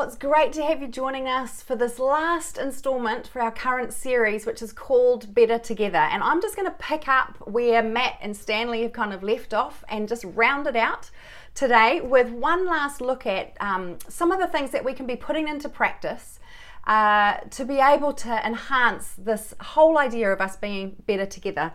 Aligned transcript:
Well, 0.00 0.08
it's 0.08 0.16
great 0.16 0.54
to 0.54 0.64
have 0.64 0.80
you 0.80 0.88
joining 0.88 1.28
us 1.28 1.60
for 1.60 1.76
this 1.76 1.98
last 1.98 2.56
installment 2.56 3.26
for 3.26 3.42
our 3.42 3.50
current 3.50 3.92
series, 3.92 4.46
which 4.46 4.62
is 4.62 4.72
called 4.72 5.34
Better 5.34 5.58
Together. 5.58 5.98
And 5.98 6.22
I'm 6.22 6.40
just 6.40 6.56
going 6.56 6.64
to 6.64 6.74
pick 6.78 7.06
up 7.06 7.36
where 7.46 7.82
Matt 7.82 8.16
and 8.22 8.34
Stanley 8.34 8.80
have 8.80 8.94
kind 8.94 9.12
of 9.12 9.22
left 9.22 9.52
off 9.52 9.84
and 9.90 10.08
just 10.08 10.24
round 10.24 10.66
it 10.66 10.74
out 10.74 11.10
today 11.54 12.00
with 12.00 12.30
one 12.30 12.64
last 12.64 13.02
look 13.02 13.26
at 13.26 13.54
um, 13.60 13.98
some 14.08 14.32
of 14.32 14.40
the 14.40 14.46
things 14.46 14.70
that 14.70 14.82
we 14.82 14.94
can 14.94 15.04
be 15.04 15.16
putting 15.16 15.48
into 15.48 15.68
practice 15.68 16.40
uh, 16.86 17.36
to 17.50 17.66
be 17.66 17.78
able 17.78 18.14
to 18.14 18.46
enhance 18.46 19.12
this 19.18 19.52
whole 19.60 19.98
idea 19.98 20.32
of 20.32 20.40
us 20.40 20.56
being 20.56 20.96
better 21.06 21.26
together. 21.26 21.74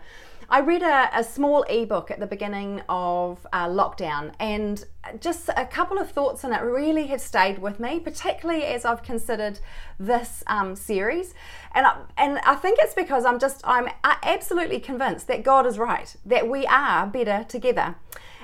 I 0.50 0.60
read 0.60 0.84
a, 0.84 1.10
a 1.14 1.24
small 1.24 1.64
ebook 1.64 2.12
at 2.12 2.20
the 2.20 2.28
beginning 2.28 2.82
of 2.88 3.46
uh, 3.52 3.68
lockdown, 3.68 4.34
and 4.40 4.86
just 5.20 5.50
a 5.56 5.66
couple 5.66 5.98
of 5.98 6.12
thoughts 6.12 6.44
in 6.44 6.54
it 6.54 6.62
really 6.62 7.08
have 7.08 7.22
stayed 7.22 7.60
with 7.60 7.80
me, 7.80 8.00
particularly 8.00 8.64
as 8.64 8.86
I've 8.86 9.04
considered 9.04 9.60
this 10.00 10.44
um, 10.48 10.76
series. 10.76 11.34
And 11.74 11.88
I, 11.88 11.98
and 12.18 12.40
I 12.40 12.56
think 12.56 12.80
it's 12.82 12.94
because 12.94 13.26
I'm 13.26 13.40
just 13.40 13.62
I'm 13.64 13.90
absolutely 14.04 14.80
convinced 14.80 15.28
that 15.28 15.44
God 15.44 15.66
is 15.66 15.80
right, 15.80 16.16
that 16.26 16.48
we 16.48 16.66
are 16.68 17.08
better 17.08 17.46
together. 17.48 17.96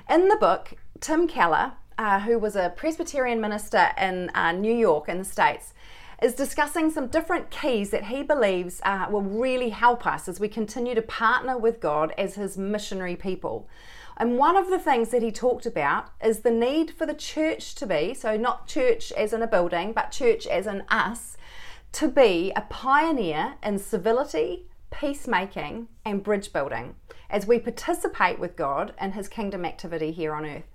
In 0.09 0.28
the 0.28 0.38
book, 0.38 0.73
Tim 1.00 1.28
Keller, 1.28 1.73
uh, 1.97 2.20
who 2.22 2.40
was 2.40 2.56
a 2.56 2.73
Presbyterian 2.75 3.40
minister 3.40 3.90
in 4.00 4.31
uh, 4.34 4.52
New 4.52 4.73
York 4.73 5.08
in 5.08 5.20
the 5.20 5.25
States, 5.25 5.73
is 6.22 6.33
discussing 6.33 6.91
some 6.91 7.08
different 7.08 7.50
keys 7.50 7.89
that 7.89 8.05
he 8.05 8.22
believes 8.22 8.80
uh, 8.83 9.08
will 9.09 9.23
really 9.23 9.69
help 9.69 10.05
us 10.05 10.28
as 10.28 10.39
we 10.39 10.47
continue 10.47 10.94
to 10.94 11.02
partner 11.02 11.58
with 11.58 11.80
God 11.80 12.13
as 12.17 12.36
his 12.36 12.58
missionary 12.58 13.16
people. 13.16 13.67
And 14.17 14.38
one 14.38 14.55
of 14.55 14.69
the 14.69 14.78
things 14.78 15.09
that 15.09 15.23
he 15.23 15.31
talked 15.31 15.66
about 15.66 16.11
is 16.23 16.39
the 16.39 16.52
need 16.52 16.91
for 16.91 17.08
the 17.08 17.16
church 17.16 17.73
to 17.75 17.88
be 17.88 18.13
so, 18.13 18.38
not 18.38 18.67
church 18.67 19.11
as 19.13 19.33
in 19.33 19.41
a 19.41 19.47
building, 19.47 19.94
but 19.94 20.11
church 20.11 20.45
as 20.45 20.67
in 20.67 20.83
us 20.89 21.38
to 21.94 22.08
be 22.08 22.53
a 22.56 22.61
pioneer 22.61 23.56
in 23.63 23.80
civility, 23.80 24.67
peacemaking, 24.91 25.88
and 26.06 26.23
bridge 26.23 26.53
building 26.53 26.95
as 27.30 27.47
we 27.47 27.58
participate 27.58 28.38
with 28.38 28.56
God 28.56 28.94
in 29.02 29.13
his 29.13 29.28
kingdom 29.28 29.66
activity 29.66 30.11
here 30.11 30.33
on 30.33 30.45
earth. 30.45 30.70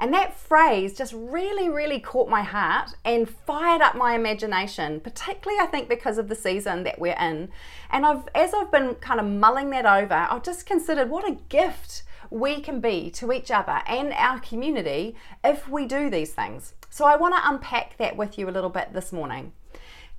And 0.00 0.14
that 0.14 0.34
phrase 0.34 0.94
just 0.94 1.12
really, 1.14 1.68
really 1.68 2.00
caught 2.00 2.30
my 2.30 2.42
heart 2.42 2.94
and 3.04 3.28
fired 3.28 3.82
up 3.82 3.94
my 3.94 4.14
imagination, 4.14 4.98
particularly 5.00 5.60
I 5.60 5.66
think 5.66 5.90
because 5.90 6.16
of 6.16 6.28
the 6.28 6.34
season 6.34 6.84
that 6.84 6.98
we're 6.98 7.18
in. 7.20 7.50
And 7.90 8.06
I've 8.06 8.26
as 8.34 8.54
I've 8.54 8.72
been 8.72 8.94
kind 8.94 9.20
of 9.20 9.26
mulling 9.26 9.68
that 9.70 9.84
over, 9.84 10.14
I've 10.14 10.42
just 10.42 10.64
considered 10.64 11.10
what 11.10 11.28
a 11.28 11.36
gift 11.50 12.02
we 12.30 12.60
can 12.60 12.80
be 12.80 13.10
to 13.10 13.30
each 13.30 13.50
other 13.50 13.82
and 13.86 14.14
our 14.14 14.40
community 14.40 15.16
if 15.44 15.68
we 15.68 15.84
do 15.84 16.08
these 16.08 16.32
things. 16.32 16.72
So 16.88 17.04
I 17.04 17.16
want 17.16 17.34
to 17.34 17.42
unpack 17.44 17.98
that 17.98 18.16
with 18.16 18.38
you 18.38 18.48
a 18.48 18.50
little 18.50 18.70
bit 18.70 18.94
this 18.94 19.12
morning. 19.12 19.52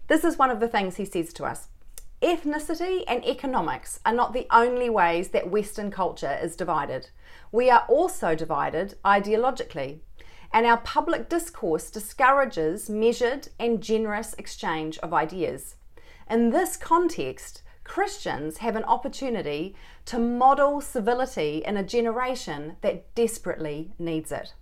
This 0.07 0.23
is 0.23 0.37
one 0.37 0.51
of 0.51 0.59
the 0.59 0.67
things 0.67 0.97
he 0.97 1.05
says 1.05 1.33
to 1.33 1.45
us. 1.45 1.69
Ethnicity 2.21 3.03
and 3.07 3.25
economics 3.25 3.99
are 4.05 4.13
not 4.13 4.31
the 4.31 4.45
only 4.51 4.91
ways 4.91 5.29
that 5.29 5.49
Western 5.49 5.89
culture 5.89 6.37
is 6.39 6.55
divided. 6.55 7.09
We 7.51 7.71
are 7.71 7.83
also 7.89 8.35
divided 8.35 8.93
ideologically, 9.03 10.01
and 10.53 10.67
our 10.67 10.77
public 10.77 11.29
discourse 11.29 11.89
discourages 11.89 12.91
measured 12.91 13.47
and 13.59 13.81
generous 13.81 14.35
exchange 14.35 14.99
of 14.99 15.15
ideas. 15.15 15.77
In 16.29 16.51
this 16.51 16.77
context, 16.77 17.63
Christians 17.83 18.57
have 18.57 18.75
an 18.75 18.83
opportunity 18.83 19.75
to 20.05 20.19
model 20.19 20.79
civility 20.79 21.63
in 21.65 21.75
a 21.75 21.83
generation 21.83 22.77
that 22.81 23.15
desperately 23.15 23.93
needs 23.97 24.31
it. 24.31 24.53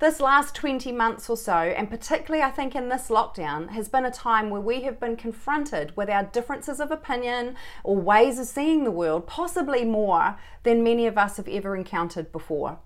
This 0.00 0.20
last 0.20 0.54
20 0.54 0.92
months 0.92 1.28
or 1.28 1.36
so, 1.36 1.56
and 1.56 1.90
particularly 1.90 2.40
I 2.40 2.52
think 2.52 2.76
in 2.76 2.88
this 2.88 3.08
lockdown, 3.08 3.70
has 3.70 3.88
been 3.88 4.04
a 4.04 4.12
time 4.12 4.48
where 4.48 4.60
we 4.60 4.82
have 4.82 5.00
been 5.00 5.16
confronted 5.16 5.96
with 5.96 6.08
our 6.08 6.22
differences 6.22 6.78
of 6.78 6.92
opinion 6.92 7.56
or 7.82 7.96
ways 7.96 8.38
of 8.38 8.46
seeing 8.46 8.84
the 8.84 8.92
world, 8.92 9.26
possibly 9.26 9.84
more 9.84 10.38
than 10.62 10.84
many 10.84 11.08
of 11.08 11.18
us 11.18 11.36
have 11.36 11.48
ever 11.48 11.74
encountered 11.74 12.30
before. 12.30 12.78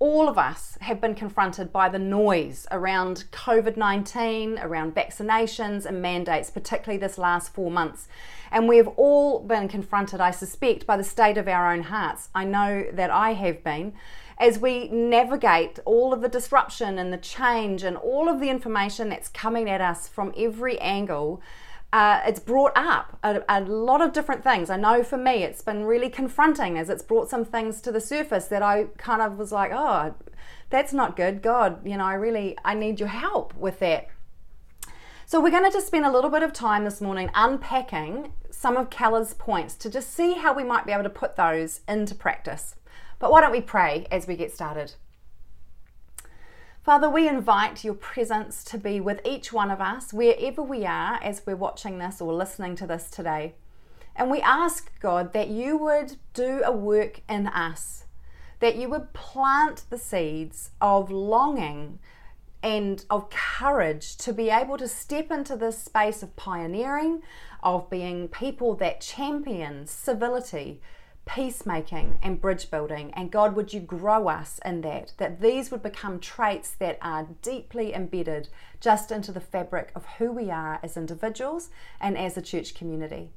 All 0.00 0.28
of 0.28 0.36
us 0.36 0.76
have 0.80 1.00
been 1.00 1.14
confronted 1.14 1.72
by 1.72 1.88
the 1.88 2.00
noise 2.00 2.66
around 2.72 3.26
COVID 3.30 3.76
19, 3.76 4.58
around 4.58 4.92
vaccinations 4.92 5.86
and 5.86 6.02
mandates, 6.02 6.50
particularly 6.50 6.98
this 6.98 7.16
last 7.16 7.54
four 7.54 7.70
months. 7.70 8.08
And 8.50 8.68
we 8.68 8.76
have 8.78 8.88
all 8.96 9.38
been 9.38 9.68
confronted, 9.68 10.20
I 10.20 10.32
suspect, 10.32 10.84
by 10.84 10.96
the 10.96 11.04
state 11.04 11.38
of 11.38 11.46
our 11.46 11.72
own 11.72 11.84
hearts. 11.84 12.28
I 12.34 12.44
know 12.44 12.86
that 12.92 13.10
I 13.10 13.34
have 13.34 13.62
been 13.62 13.94
as 14.38 14.58
we 14.58 14.88
navigate 14.88 15.78
all 15.84 16.12
of 16.12 16.20
the 16.20 16.28
disruption 16.28 16.98
and 16.98 17.12
the 17.12 17.18
change 17.18 17.82
and 17.82 17.96
all 17.96 18.28
of 18.28 18.40
the 18.40 18.50
information 18.50 19.08
that's 19.08 19.28
coming 19.28 19.70
at 19.70 19.80
us 19.80 20.08
from 20.08 20.32
every 20.36 20.78
angle. 20.80 21.40
Uh, 21.92 22.20
it's 22.26 22.40
brought 22.40 22.72
up 22.74 23.18
a, 23.22 23.42
a, 23.48 23.60
lot 23.60 24.00
of 24.00 24.12
different 24.12 24.42
things. 24.42 24.68
I 24.68 24.76
know 24.76 25.04
for 25.04 25.16
me, 25.16 25.44
it's 25.44 25.62
been 25.62 25.84
really 25.84 26.10
confronting 26.10 26.76
as 26.76 26.90
it's 26.90 27.04
brought 27.04 27.30
some 27.30 27.44
things 27.44 27.80
to 27.82 27.92
the 27.92 28.00
surface 28.00 28.46
that 28.46 28.62
I 28.62 28.86
kind 28.98 29.22
of 29.22 29.38
was 29.38 29.52
like, 29.52 29.70
oh, 29.72 30.14
that's 30.70 30.92
not 30.92 31.14
good. 31.14 31.40
God, 31.40 31.86
you 31.86 31.96
know, 31.96 32.04
I 32.04 32.14
really, 32.14 32.58
I 32.64 32.74
need 32.74 32.98
your 32.98 33.10
help 33.10 33.54
with 33.54 33.78
that. 33.78 34.08
So 35.26 35.40
we're 35.40 35.50
going 35.50 35.64
to 35.64 35.70
just 35.70 35.86
spend 35.86 36.04
a 36.04 36.10
little 36.10 36.30
bit 36.30 36.42
of 36.42 36.52
time 36.52 36.84
this 36.84 37.00
morning 37.00 37.30
unpacking 37.32 38.32
some 38.50 38.76
of 38.76 38.90
Keller's 38.90 39.34
points 39.34 39.74
to 39.76 39.88
just 39.88 40.12
see 40.12 40.34
how 40.34 40.52
we 40.52 40.64
might 40.64 40.86
be 40.86 40.92
able 40.92 41.04
to 41.04 41.10
put 41.10 41.36
those 41.36 41.80
into 41.88 42.14
practice. 42.14 42.74
But 43.18 43.30
why 43.30 43.40
don't 43.40 43.52
we 43.52 43.60
pray 43.60 44.06
as 44.10 44.26
we 44.26 44.36
get 44.36 44.52
started? 44.52 44.94
Father, 46.82 47.08
we 47.08 47.26
invite 47.26 47.82
your 47.82 47.94
presence 47.94 48.62
to 48.64 48.76
be 48.76 49.00
with 49.00 49.20
each 49.24 49.52
one 49.52 49.70
of 49.70 49.80
us, 49.80 50.12
wherever 50.12 50.62
we 50.62 50.84
are, 50.84 51.18
as 51.22 51.40
we're 51.46 51.56
watching 51.56 51.98
this 51.98 52.20
or 52.20 52.34
listening 52.34 52.76
to 52.76 52.86
this 52.86 53.10
today. 53.10 53.54
And 54.14 54.30
we 54.30 54.40
ask, 54.42 54.92
God, 55.00 55.32
that 55.32 55.48
you 55.48 55.78
would 55.78 56.16
do 56.34 56.62
a 56.62 56.72
work 56.72 57.22
in 57.28 57.46
us, 57.46 58.04
that 58.60 58.76
you 58.76 58.90
would 58.90 59.14
plant 59.14 59.84
the 59.88 59.98
seeds 59.98 60.72
of 60.80 61.10
longing 61.10 62.00
and 62.62 63.04
of 63.10 63.28
courage 63.30 64.16
to 64.18 64.32
be 64.32 64.50
able 64.50 64.76
to 64.78 64.88
step 64.88 65.30
into 65.30 65.56
this 65.56 65.78
space 65.78 66.22
of 66.22 66.36
pioneering, 66.36 67.22
of 67.62 67.90
being 67.90 68.28
people 68.28 68.74
that 68.76 69.00
champion 69.00 69.86
civility, 69.86 70.80
peacemaking 71.26 72.18
and 72.22 72.40
bridge 72.40 72.70
building. 72.70 73.12
And 73.14 73.30
God, 73.30 73.56
would 73.56 73.72
you 73.72 73.80
grow 73.80 74.28
us 74.28 74.60
in 74.64 74.82
that? 74.82 75.12
That 75.18 75.40
these 75.40 75.70
would 75.70 75.82
become 75.82 76.20
traits 76.20 76.70
that 76.72 76.98
are 77.00 77.28
deeply 77.42 77.94
embedded 77.94 78.48
just 78.80 79.10
into 79.10 79.32
the 79.32 79.40
fabric 79.40 79.90
of 79.94 80.04
who 80.18 80.32
we 80.32 80.50
are 80.50 80.80
as 80.82 80.96
individuals 80.96 81.70
and 82.00 82.18
as 82.18 82.36
a 82.36 82.42
church 82.42 82.74
community. 82.74 83.30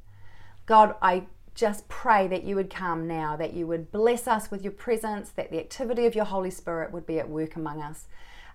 God, 0.66 0.96
I 1.02 1.28
just 1.56 1.88
pray 1.88 2.28
that 2.28 2.44
you 2.44 2.56
would 2.56 2.70
come 2.70 3.08
now, 3.08 3.36
that 3.36 3.54
you 3.54 3.66
would 3.66 3.92
bless 3.92 4.28
us 4.28 4.52
with 4.52 4.64
your 4.64 4.74
presence, 4.74 5.30
that 5.30 5.50
the 5.50 5.60
activity 5.60 6.06
of 6.06 6.14
your 6.14 6.26
Holy 6.26 6.52
Spirit 6.52 6.92
would 6.92 7.06
be 7.06 7.20
at 7.20 7.30
work 7.30 7.56
among 7.56 7.82
us. 7.82 8.06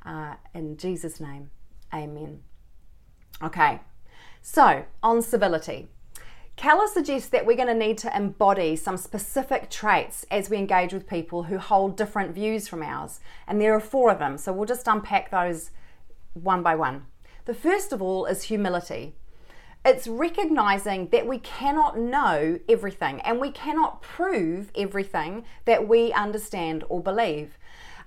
Uh, 0.04 0.34
in 0.54 0.76
Jesus' 0.76 1.21
name, 1.21 1.50
amen. 1.92 2.42
Okay, 3.42 3.81
so 4.41 4.84
on 5.03 5.22
civility. 5.22 5.88
Keller 6.57 6.87
suggests 6.87 7.28
that 7.31 7.47
we're 7.47 7.57
going 7.57 7.69
to 7.69 7.75
need 7.75 7.99
to 7.99 8.16
embody 8.16 8.77
some 8.77 8.97
specific 8.97 9.71
traits 9.71 10.27
as 10.31 10.51
we 10.51 10.59
engage 10.59 10.93
with 10.93 11.09
people 11.09 11.45
who 11.45 11.59
hold 11.59 11.97
different 11.97 12.34
views 12.34 12.69
from 12.69 12.83
ours. 12.83 13.21
And 13.47 13.60
there 13.60 13.75
are 13.75 13.81
four 13.81 14.10
of 14.10 14.19
them, 14.19 14.39
so 14.39 14.53
we'll 14.53 14.66
just 14.66 14.87
unpack 14.87 15.31
those 15.31 15.71
one 16.34 16.63
by 16.63 16.75
one. 16.75 17.07
The 17.47 17.54
first 17.54 17.93
of 17.93 18.01
all 18.01 18.27
is 18.27 18.45
humility. 18.45 19.15
It's 19.84 20.07
recognizing 20.07 21.09
that 21.09 21.27
we 21.27 21.39
cannot 21.39 21.99
know 21.99 22.60
everything 22.69 23.21
and 23.22 23.41
we 23.41 23.51
cannot 23.51 24.01
prove 24.01 24.71
everything 24.77 25.45
that 25.65 25.89
we 25.89 26.13
understand 26.13 26.84
or 26.89 27.03
believe. 27.03 27.59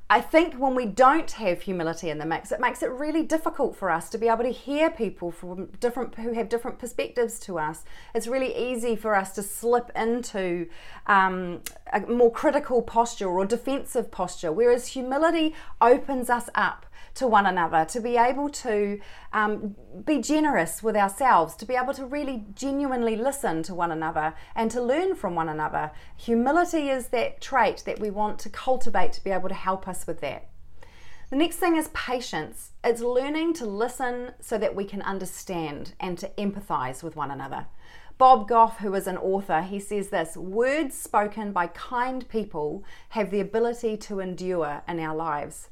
I 0.08 0.22
think 0.22 0.54
when 0.54 0.76
we 0.76 0.86
don't 0.86 1.32
have 1.32 1.64
humility 1.64 2.12
in 2.12 2.20
the 2.20 2.28
mix, 2.28 2.52
it 2.52 2.60
makes 2.60 2.84
it 2.84 2.92
really 2.92 3.24
difficult 3.24 3.76
for 3.76 3.90
us 3.90 4.08
to 4.12 4.20
be 4.20 4.28
able 4.28 4.44
to 4.44 4.52
hear 4.52 4.92
people 4.92 5.32
from 5.32 5.66
different 5.80 6.14
who 6.16 6.34
have 6.34 6.48
different 6.48 6.78
perspectives 6.78 7.40
to 7.40 7.58
us. 7.58 7.84
It's 8.14 8.28
really 8.28 8.56
easy 8.56 8.96
for 8.96 9.16
us 9.16 9.32
to 9.34 9.42
slip 9.42 9.92
into 9.96 10.68
um, 11.08 11.62
a 11.92 12.02
more 12.02 12.32
critical 12.32 12.84
posture 12.84 13.28
or 13.28 13.46
defensive 13.46 14.12
posture, 14.12 14.52
whereas 14.52 14.90
humility 14.90 15.56
opens 15.82 16.30
us 16.30 16.52
up 16.54 16.85
to 17.16 17.28
one 17.28 17.46
another, 17.46 17.86
to 17.86 18.00
be 18.00 18.18
able 18.18 18.50
to 18.50 19.00
um, 19.34 19.76
be 20.06 20.22
generous 20.22 20.84
with 20.84 20.96
ourselves, 20.96 21.56
to 21.56 21.66
be 21.66 21.76
able 21.76 21.94
to 21.94 22.06
really 22.06 22.46
genuinely 22.54 23.16
listen 23.16 23.64
to 23.64 23.74
one 23.74 23.92
another 23.92 24.34
and 24.56 24.70
to 24.72 24.82
learn 24.82 25.16
from 25.16 25.34
one 25.36 25.50
another. 25.50 25.92
Humility 26.18 26.90
is 26.90 27.08
that 27.08 27.42
trait 27.42 27.84
that 27.86 28.00
we 28.00 28.10
want 28.10 28.40
to 28.40 28.50
cultivate 28.50 29.14
to 29.14 29.24
be 29.24 29.32
able 29.32 29.50
to 29.50 29.56
help 29.56 29.88
us 29.88 30.06
with 30.06 30.22
that. 30.22 30.50
The 31.30 31.38
next 31.38 31.58
thing 31.58 31.76
is 31.76 31.88
patience. 31.94 32.72
It's 32.84 33.02
learning 33.02 33.54
to 33.56 33.66
listen 33.66 34.34
so 34.40 34.58
that 34.60 34.76
we 34.76 34.86
can 34.86 35.02
understand 35.02 35.94
and 36.00 36.18
to 36.20 36.30
empathize 36.38 37.02
with 37.02 37.16
one 37.16 37.32
another. 37.32 37.66
Bob 38.18 38.48
Goff, 38.48 38.78
who 38.78 38.94
is 38.94 39.08
an 39.08 39.18
author, 39.18 39.62
he 39.62 39.80
says 39.80 40.10
this 40.10 40.38
words 40.38 40.96
spoken 40.96 41.52
by 41.52 41.68
kind 41.68 42.28
people 42.30 42.84
have 43.10 43.32
the 43.32 43.42
ability 43.42 43.98
to 43.98 44.20
endure 44.20 44.84
in 44.88 45.00
our 45.00 45.16
lives. 45.16 45.70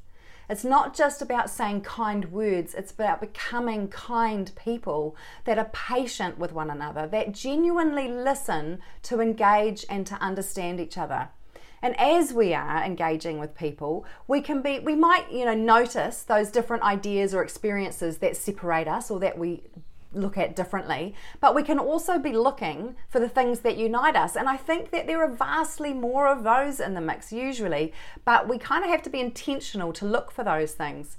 It's 0.48 0.64
not 0.64 0.94
just 0.94 1.22
about 1.22 1.50
saying 1.50 1.82
kind 1.82 2.30
words, 2.30 2.74
it's 2.74 2.92
about 2.92 3.20
becoming 3.20 3.88
kind 3.88 4.50
people 4.56 5.16
that 5.44 5.58
are 5.58 5.70
patient 5.72 6.38
with 6.38 6.52
one 6.52 6.70
another, 6.70 7.06
that 7.06 7.32
genuinely 7.32 8.08
listen 8.08 8.80
to 9.02 9.20
engage 9.20 9.84
and 9.88 10.06
to 10.06 10.14
understand 10.16 10.80
each 10.80 10.98
other. 10.98 11.28
And 11.84 11.98
as 12.00 12.32
we 12.32 12.54
are 12.54 12.82
engaging 12.82 13.38
with 13.38 13.54
people, 13.54 14.06
we 14.26 14.40
can 14.40 14.62
be, 14.62 14.78
we 14.78 14.94
might, 14.94 15.30
you 15.30 15.44
know, 15.44 15.54
notice 15.54 16.22
those 16.22 16.50
different 16.50 16.82
ideas 16.82 17.34
or 17.34 17.42
experiences 17.42 18.18
that 18.18 18.38
separate 18.38 18.88
us 18.88 19.10
or 19.10 19.20
that 19.20 19.36
we 19.36 19.64
look 20.14 20.38
at 20.38 20.56
differently, 20.56 21.14
but 21.40 21.54
we 21.54 21.62
can 21.62 21.78
also 21.78 22.18
be 22.18 22.32
looking 22.32 22.96
for 23.08 23.20
the 23.20 23.28
things 23.28 23.60
that 23.60 23.76
unite 23.76 24.16
us. 24.16 24.36
And 24.36 24.48
I 24.48 24.56
think 24.56 24.90
that 24.90 25.06
there 25.06 25.22
are 25.22 25.30
vastly 25.30 25.92
more 25.92 26.28
of 26.28 26.44
those 26.44 26.80
in 26.80 26.94
the 26.94 27.00
mix 27.00 27.32
usually, 27.32 27.92
but 28.24 28.48
we 28.48 28.58
kind 28.58 28.84
of 28.84 28.90
have 28.90 29.02
to 29.02 29.10
be 29.10 29.20
intentional 29.20 29.92
to 29.94 30.06
look 30.06 30.30
for 30.30 30.44
those 30.44 30.72
things. 30.72 31.16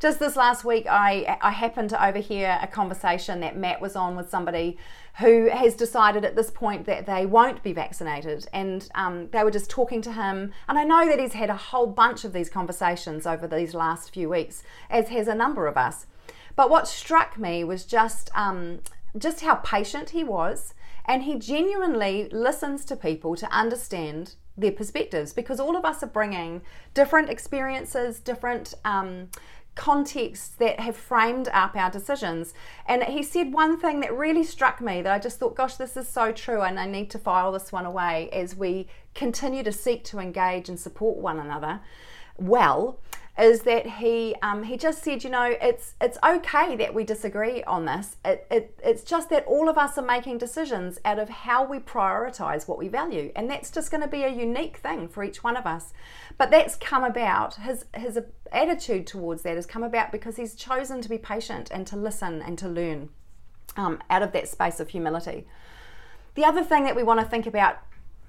Just 0.00 0.18
this 0.18 0.36
last 0.36 0.64
week, 0.64 0.86
I, 0.86 1.38
I 1.40 1.50
happened 1.50 1.88
to 1.90 2.04
overhear 2.04 2.58
a 2.60 2.66
conversation 2.66 3.40
that 3.40 3.56
Matt 3.56 3.80
was 3.80 3.96
on 3.96 4.16
with 4.16 4.28
somebody 4.28 4.76
who 5.18 5.48
has 5.48 5.74
decided 5.74 6.24
at 6.24 6.34
this 6.34 6.50
point 6.50 6.84
that 6.86 7.06
they 7.06 7.24
won't 7.24 7.62
be 7.62 7.72
vaccinated. 7.72 8.46
And 8.52 8.88
um, 8.94 9.28
they 9.30 9.44
were 9.44 9.50
just 9.50 9.70
talking 9.70 10.02
to 10.02 10.12
him. 10.12 10.52
And 10.68 10.78
I 10.78 10.84
know 10.84 11.06
that 11.06 11.20
he's 11.20 11.34
had 11.34 11.48
a 11.48 11.56
whole 11.56 11.86
bunch 11.86 12.24
of 12.24 12.32
these 12.32 12.50
conversations 12.50 13.26
over 13.26 13.46
these 13.46 13.72
last 13.72 14.12
few 14.12 14.28
weeks, 14.28 14.62
as 14.90 15.08
has 15.08 15.28
a 15.28 15.34
number 15.34 15.66
of 15.66 15.76
us. 15.76 16.06
But 16.56 16.70
what 16.70 16.88
struck 16.88 17.38
me 17.38 17.64
was 17.64 17.84
just 17.84 18.30
um, 18.34 18.80
just 19.16 19.40
how 19.42 19.56
patient 19.56 20.10
he 20.10 20.24
was, 20.24 20.74
and 21.04 21.22
he 21.22 21.36
genuinely 21.36 22.28
listens 22.30 22.84
to 22.86 22.96
people 22.96 23.36
to 23.36 23.50
understand 23.52 24.34
their 24.56 24.72
perspectives 24.72 25.32
because 25.32 25.58
all 25.58 25.76
of 25.76 25.84
us 25.84 26.02
are 26.02 26.08
bringing 26.08 26.62
different 26.94 27.28
experiences, 27.28 28.20
different 28.20 28.74
um, 28.84 29.28
contexts 29.74 30.48
that 30.48 30.78
have 30.78 30.96
framed 30.96 31.48
up 31.52 31.74
our 31.74 31.90
decisions. 31.90 32.54
And 32.86 33.02
he 33.02 33.24
said 33.24 33.52
one 33.52 33.78
thing 33.80 33.98
that 34.00 34.16
really 34.16 34.44
struck 34.44 34.80
me 34.80 35.02
that 35.02 35.12
I 35.12 35.18
just 35.18 35.40
thought, 35.40 35.56
gosh, 35.56 35.74
this 35.74 35.96
is 35.96 36.08
so 36.08 36.30
true, 36.30 36.62
and 36.62 36.78
I 36.78 36.86
need 36.86 37.10
to 37.10 37.18
file 37.18 37.50
this 37.50 37.72
one 37.72 37.86
away 37.86 38.30
as 38.32 38.54
we 38.54 38.86
continue 39.14 39.64
to 39.64 39.72
seek 39.72 40.04
to 40.04 40.20
engage 40.20 40.68
and 40.68 40.78
support 40.78 41.18
one 41.18 41.40
another 41.40 41.80
well 42.36 42.98
is 43.36 43.62
that 43.62 43.86
he 43.86 44.36
um, 44.42 44.62
he 44.62 44.76
just 44.76 45.02
said, 45.02 45.24
you 45.24 45.30
know, 45.30 45.54
it's 45.60 45.94
it's 46.00 46.18
okay 46.24 46.76
that 46.76 46.94
we 46.94 47.02
disagree 47.02 47.64
on 47.64 47.84
this. 47.84 48.16
It, 48.24 48.46
it, 48.48 48.78
it's 48.82 49.02
just 49.02 49.28
that 49.30 49.44
all 49.46 49.68
of 49.68 49.76
us 49.76 49.98
are 49.98 50.04
making 50.04 50.38
decisions 50.38 51.00
out 51.04 51.18
of 51.18 51.28
how 51.28 51.64
we 51.64 51.78
prioritize 51.80 52.68
what 52.68 52.78
we 52.78 52.86
value, 52.86 53.32
and 53.34 53.50
that's 53.50 53.72
just 53.72 53.90
going 53.90 54.02
to 54.02 54.08
be 54.08 54.22
a 54.22 54.28
unique 54.28 54.76
thing 54.76 55.08
for 55.08 55.24
each 55.24 55.42
one 55.42 55.56
of 55.56 55.66
us. 55.66 55.92
But 56.38 56.52
that's 56.52 56.76
come 56.76 57.02
about 57.02 57.56
his 57.56 57.86
his 57.94 58.18
attitude 58.52 59.06
towards 59.06 59.42
that 59.42 59.56
has 59.56 59.66
come 59.66 59.82
about 59.82 60.12
because 60.12 60.36
he's 60.36 60.54
chosen 60.54 61.00
to 61.02 61.08
be 61.08 61.18
patient 61.18 61.70
and 61.72 61.86
to 61.88 61.96
listen 61.96 62.40
and 62.40 62.56
to 62.58 62.68
learn 62.68 63.08
um, 63.76 64.00
out 64.10 64.22
of 64.22 64.30
that 64.32 64.46
space 64.46 64.78
of 64.78 64.90
humility. 64.90 65.48
The 66.36 66.44
other 66.44 66.62
thing 66.62 66.84
that 66.84 66.94
we 66.94 67.02
want 67.02 67.18
to 67.18 67.26
think 67.26 67.46
about 67.46 67.78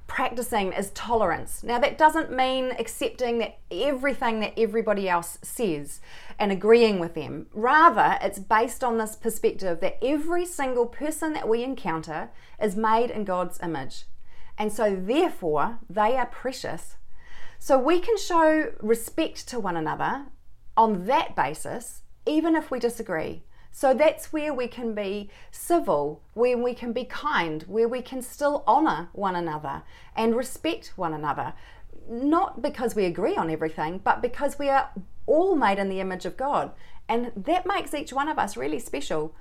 practicing 0.08 0.72
is 0.74 0.92
tolerance. 0.92 1.64
Now, 1.64 1.80
that 1.80 1.98
doesn't 1.98 2.32
mean 2.32 2.72
accepting 2.78 3.40
that 3.40 3.58
everything 3.72 4.40
that 4.40 4.54
everybody 4.58 5.10
else 5.10 5.38
says 5.42 6.00
and 6.38 6.52
agreeing 6.52 7.00
with 7.00 7.16
them. 7.16 7.48
Rather, 7.54 8.18
it's 8.22 8.40
based 8.40 8.84
on 8.84 8.98
this 8.98 9.16
perspective 9.16 9.80
that 9.80 10.04
every 10.04 10.46
single 10.46 10.86
person 10.86 11.34
that 11.34 11.50
we 11.50 11.64
encounter 11.64 12.30
is 12.62 12.76
made 12.76 13.10
in 13.10 13.24
God's 13.26 13.60
image. 13.62 14.06
And 14.58 14.72
so, 14.72 14.96
therefore, 14.96 15.80
they 15.90 16.16
are 16.16 16.28
precious. 16.28 16.96
So, 17.58 17.80
we 17.80 18.00
can 18.00 18.18
show 18.18 18.74
respect 18.82 19.48
to 19.50 19.60
one 19.60 19.76
another 19.76 20.28
on 20.78 21.06
that 21.06 21.36
basis, 21.36 22.04
even 22.26 22.56
if 22.56 22.70
we 22.70 22.80
disagree. 22.80 23.44
So 23.78 23.94
that's 23.94 24.32
where 24.32 24.54
we 24.54 24.70
can 24.70 24.96
be 24.96 25.30
civil, 25.52 26.22
where 26.34 26.58
we 26.58 26.74
can 26.74 26.94
be 26.94 27.04
kind, 27.04 27.62
where 27.64 27.90
we 27.90 28.02
can 28.02 28.22
still 28.22 28.64
honour 28.66 29.10
one 29.12 29.36
another 29.36 29.84
and 30.16 30.34
respect 30.34 30.94
one 30.96 31.14
another. 31.14 31.52
Not 32.10 32.62
because 32.62 32.96
we 32.96 33.04
agree 33.04 33.36
on 33.36 33.50
everything, 33.50 34.00
but 34.02 34.22
because 34.22 34.58
we 34.58 34.70
are 34.70 34.92
all 35.26 35.58
made 35.58 35.78
in 35.78 35.90
the 35.90 36.00
image 36.00 36.26
of 36.26 36.38
God. 36.38 36.72
And 37.10 37.34
that 37.36 37.66
makes 37.66 37.94
each 37.94 38.14
one 38.14 38.30
of 38.30 38.40
us 38.40 38.56
really 38.56 38.80
special. 38.80 39.36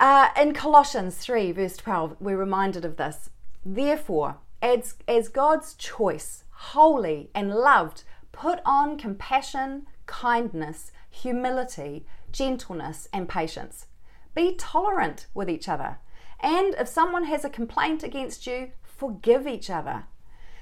Uh, 0.00 0.28
in 0.34 0.54
Colossians 0.54 1.18
3, 1.18 1.52
verse 1.52 1.76
12, 1.76 2.16
we're 2.18 2.38
reminded 2.38 2.86
of 2.86 2.96
this. 2.96 3.28
Therefore, 3.62 4.38
as, 4.62 4.94
as 5.06 5.28
God's 5.28 5.74
choice, 5.74 6.44
holy 6.50 7.28
and 7.34 7.50
loved, 7.50 8.04
put 8.32 8.60
on 8.64 8.96
compassion, 8.96 9.86
kindness, 10.06 10.92
humility, 11.10 12.06
gentleness, 12.32 13.08
and 13.12 13.28
patience. 13.28 13.86
Be 14.34 14.54
tolerant 14.54 15.26
with 15.34 15.48
each 15.50 15.68
other. 15.68 15.98
And 16.40 16.74
if 16.74 16.88
someone 16.88 17.24
has 17.24 17.44
a 17.44 17.50
complaint 17.50 18.02
against 18.02 18.46
you, 18.46 18.72
forgive 18.82 19.46
each 19.46 19.70
other. 19.70 20.04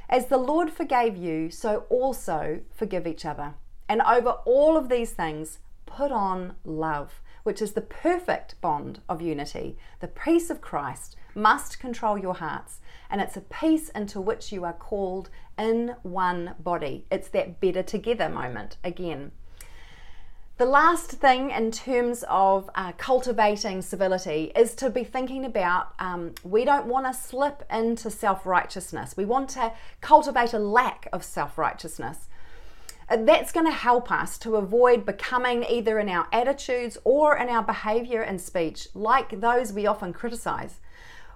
As 0.09 0.27
the 0.27 0.39
Lord 0.39 0.71
forgave 0.71 1.17
you, 1.17 1.51
so 1.51 1.85
also 1.89 2.61
forgive 2.75 3.07
each 3.07 3.25
other. 3.25 3.55
And 3.89 4.03
over 4.03 4.31
all 4.45 4.77
of 4.77 4.89
these 4.89 5.13
things, 5.13 5.61
put 5.87 6.13
on 6.13 6.55
love, 6.65 7.21
which 7.43 7.63
is 7.63 7.73
the 7.73 7.81
perfect 7.81 8.61
bond 8.61 9.01
of 9.09 9.23
unity. 9.23 9.79
The 10.01 10.09
peace 10.09 10.51
of 10.51 10.61
Christ 10.61 11.17
must 11.35 11.79
control 11.79 12.19
your 12.19 12.35
hearts, 12.35 12.81
and 13.09 13.21
it's 13.21 13.37
a 13.37 13.41
peace 13.41 13.89
into 13.91 14.21
which 14.21 14.53
you 14.53 14.65
are 14.65 14.73
called 14.73 15.31
in 15.59 15.95
one 16.03 16.55
body. 16.59 17.07
It's 17.11 17.29
that 17.29 17.61
better 17.61 17.83
together 17.83 18.29
moment 18.29 18.77
again. 18.83 19.33
The 20.61 20.67
last 20.67 21.13
thing 21.13 21.53
in 21.53 21.71
terms 21.71 22.23
of 22.29 22.69
uh, 22.75 22.93
cultivating 22.99 23.81
civility 23.81 24.53
is 24.55 24.75
to 24.75 24.91
be 24.91 25.05
thinking 25.05 25.47
about 25.47 25.95
um, 25.99 26.35
we 26.45 26.67
don't 26.67 26.85
want 26.85 27.07
to 27.07 27.19
slip 27.19 27.65
into 27.73 28.11
self 28.11 28.45
righteousness. 28.45 29.17
We 29.17 29.25
want 29.25 29.49
to 29.51 29.73
cultivate 30.03 30.53
a 30.53 30.59
lack 30.59 31.09
of 31.15 31.25
self 31.25 31.57
righteousness. 31.57 32.29
Uh, 33.09 33.25
that's 33.25 33.53
going 33.53 33.65
to 33.65 33.73
help 33.73 34.13
us 34.13 34.37
to 34.41 34.57
avoid 34.57 35.07
becoming 35.07 35.65
either 35.65 35.99
in 35.99 36.11
our 36.11 36.29
attitudes 36.31 36.99
or 37.05 37.39
in 37.39 37.49
our 37.49 37.63
behavior 37.63 38.21
and 38.21 38.39
speech 38.39 38.89
like 38.93 39.41
those 39.41 39.73
we 39.73 39.87
often 39.87 40.13
criticize. 40.13 40.75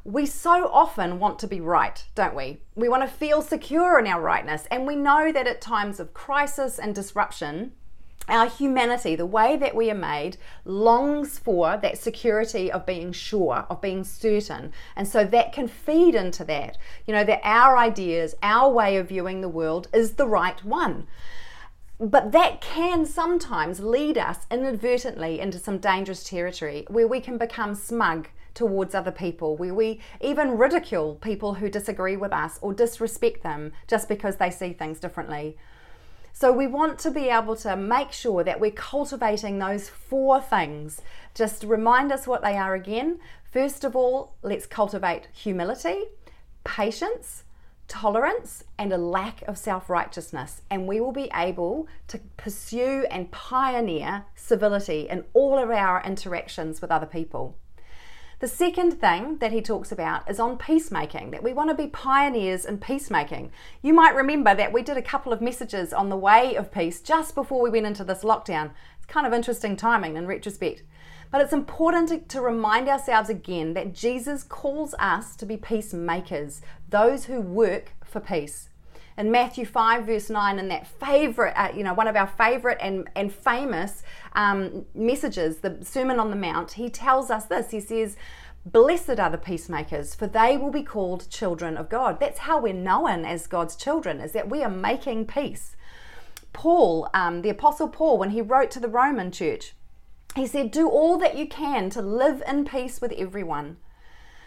We 0.05 0.27
so 0.27 0.69
often 0.71 1.19
want 1.19 1.39
to 1.39 1.47
be 1.47 1.63
right, 1.63 2.05
don't 2.15 2.37
we? 2.37 2.59
We 2.75 2.91
want 2.91 3.05
to 3.05 3.09
feel 3.09 3.41
secure 3.41 3.99
in 3.99 4.07
our 4.07 4.21
rightness, 4.21 4.67
and 4.71 4.87
we 4.87 4.97
know 4.97 5.33
that 5.33 5.47
at 5.47 5.63
times 5.63 5.99
of 5.99 6.13
crisis 6.13 6.79
and 6.79 6.95
disruption, 6.95 7.73
our 8.29 8.49
humanity, 8.49 9.17
the 9.17 9.27
way 9.27 9.57
that 9.57 9.75
we 9.75 9.91
are 9.91 9.95
made, 9.95 10.37
longs 10.65 11.39
for 11.39 11.77
that 11.77 11.99
security 11.99 12.71
of 12.71 12.87
being 12.87 13.13
sure, 13.13 13.67
of 13.69 13.81
being 13.81 14.05
certain. 14.05 14.73
And 14.97 15.07
so 15.07 15.25
that 15.25 15.53
can 15.53 15.69
feed 15.69 16.15
into 16.15 16.45
that, 16.45 16.79
you 17.07 17.15
know, 17.15 17.25
that 17.25 17.41
our 17.45 17.77
ideas, 17.77 18.35
our 18.43 18.71
way 18.71 18.97
of 18.97 19.09
viewing 19.09 19.41
the 19.41 19.49
world 19.49 19.89
is 19.93 20.13
the 20.13 20.27
right 20.27 20.63
one. 20.65 21.07
But 22.01 22.33
that 22.33 22.61
can 22.61 23.07
sometimes 23.07 23.81
lead 23.81 24.19
us 24.19 24.47
inadvertently 24.51 25.39
into 25.39 25.59
some 25.59 25.79
dangerous 25.79 26.25
territory 26.25 26.87
where 26.89 27.07
we 27.07 27.21
can 27.21 27.39
become 27.39 27.75
smug 27.75 28.29
towards 28.53 28.95
other 28.95 29.13
people, 29.13 29.57
where 29.57 29.75
we 29.75 30.01
even 30.21 30.57
ridicule 30.57 31.17
people 31.17 31.55
who 31.55 31.69
disagree 31.69 32.17
with 32.17 32.33
us 32.33 32.59
or 32.63 32.73
disrespect 32.73 33.43
them 33.43 33.73
just 33.87 34.09
because 34.09 34.37
they 34.37 34.51
see 34.51 34.73
things 34.73 35.01
differently. 35.01 35.57
So 36.37 36.51
we 36.51 36.67
want 36.67 36.99
to 36.99 37.13
be 37.13 37.29
able 37.29 37.55
to 37.59 37.77
make 37.77 38.11
sure 38.11 38.43
that 38.43 38.59
we're 38.59 38.73
cultivating 38.73 39.61
those 39.61 39.89
four 39.89 40.41
things. 40.41 41.01
Just 41.33 41.63
remind 41.63 42.11
us 42.11 42.27
what 42.27 42.43
they 42.43 42.57
are 42.57 42.75
again. 42.75 43.21
First 43.45 43.85
of 43.85 43.95
all, 43.95 44.35
let's 44.43 44.67
cultivate 44.67 45.29
humility, 45.33 46.07
patience, 46.65 47.45
tolerance, 47.87 48.65
and 48.77 48.93
a 48.93 48.99
lack 48.99 49.43
of 49.43 49.57
self 49.57 49.89
righteousness. 49.89 50.63
And 50.69 50.89
we 50.89 50.99
will 50.99 51.13
be 51.13 51.31
able 51.33 51.87
to 52.09 52.19
pursue 52.37 53.07
and 53.13 53.31
pioneer 53.31 54.25
civility 54.35 55.07
in 55.09 55.27
all 55.35 55.57
of 55.57 55.71
our 55.71 56.03
interactions 56.03 56.83
with 56.83 56.91
other 56.91 57.07
people. 57.07 57.57
The 58.45 58.49
second 58.49 59.01
thing 59.01 59.39
that 59.39 59.53
he 59.53 59.63
talks 59.63 59.91
about 59.91 60.31
is 60.31 60.39
on 60.39 60.59
peacemaking, 60.59 61.31
that 61.31 61.43
we 61.43 61.55
want 61.55 61.71
to 61.71 61.75
be 61.75 61.87
pioneers 61.87 62.67
in 62.67 62.77
peacemaking. 62.77 63.51
You 63.81 63.95
might 63.95 64.15
remember 64.15 64.55
that 64.55 64.71
we 64.71 64.83
did 64.83 64.99
a 64.99 65.03
couple 65.03 65.33
of 65.33 65.41
messages 65.41 65.95
on 65.95 66.11
the 66.11 66.17
way 66.19 66.55
of 66.55 66.71
peace 66.71 67.01
just 67.01 67.35
before 67.35 67.63
we 67.63 67.71
went 67.71 67.87
into 67.87 68.05
this 68.05 68.23
lockdown. 68.23 68.73
It's 68.99 69.07
kind 69.07 69.27
of 69.27 69.33
interesting 69.33 69.77
timing 69.77 70.19
in 70.19 70.27
retrospect. 70.27 70.83
But 71.31 71.41
it's 71.41 71.55
important 71.55 72.11
to, 72.11 72.19
to, 72.19 72.43
remind 72.43 72.87
ourselves 72.87 73.31
again 73.31 73.73
that 73.73 73.95
Jesus 73.95 74.43
calls 74.43 74.95
us 74.99 75.37
to 75.37 75.47
be 75.47 75.57
peacemakers, 75.57 76.61
those 76.91 77.25
who 77.25 77.41
work 77.41 77.95
for 78.05 78.21
peace. 78.21 78.69
In 79.17 79.31
Matthew 79.31 79.65
5, 79.65 80.07
verse 80.07 80.29
9, 80.29 80.59
in 80.59 80.69
that 80.69 80.87
favorite, 80.87 81.55
uh, 81.57 81.69
you 81.75 81.85
know, 81.85 81.95
one 81.95 82.09
of 82.09 82.17
our 82.17 82.27
favorite 82.27 82.79
and, 82.81 83.09
and 83.15 83.33
famous 83.33 84.03
um, 84.33 84.87
messages, 84.95 85.59
the 85.59 85.79
Sermon 85.83 86.19
on 86.19 86.31
the 86.31 86.37
Mount, 86.37 86.73
he 86.73 86.91
tells 86.91 87.31
us 87.31 87.45
this. 87.45 87.71
He 87.71 87.79
says, 87.79 88.17
Blessed 88.67 89.21
are 89.21 89.31
the 89.31 89.39
peacemakers, 89.39 90.15
for 90.15 90.27
they 90.27 90.57
will 90.57 90.71
be 90.71 90.83
called 90.83 91.31
children 91.31 91.77
of 91.77 91.89
God. 91.89 92.19
That's 92.19 92.41
how 92.41 92.61
we're 92.61 92.73
known 92.73 93.25
as 93.25 93.47
God's 93.47 93.77
children, 93.77 94.21
is 94.21 94.33
that 94.33 94.49
we 94.49 94.65
are 94.65 94.71
making 94.71 95.27
peace. 95.27 95.77
Paul, 96.53 97.09
um, 97.15 97.43
the 97.43 97.51
Apostle 97.51 97.89
Paul, 97.89 98.19
when 98.19 98.31
he 98.31 98.41
wrote 98.41 98.71
to 98.73 98.81
the 98.81 98.89
Roman 98.89 99.31
church, 99.31 99.75
he 100.35 100.47
said, 100.47 100.71
Do 100.71 100.89
all 100.89 101.19
that 101.19 101.37
you 101.37 101.47
can 101.47 101.91
to 101.91 102.03
live 102.03 102.43
in 102.49 102.65
peace 102.65 103.01
with 103.01 103.13
everyone. 103.13 103.77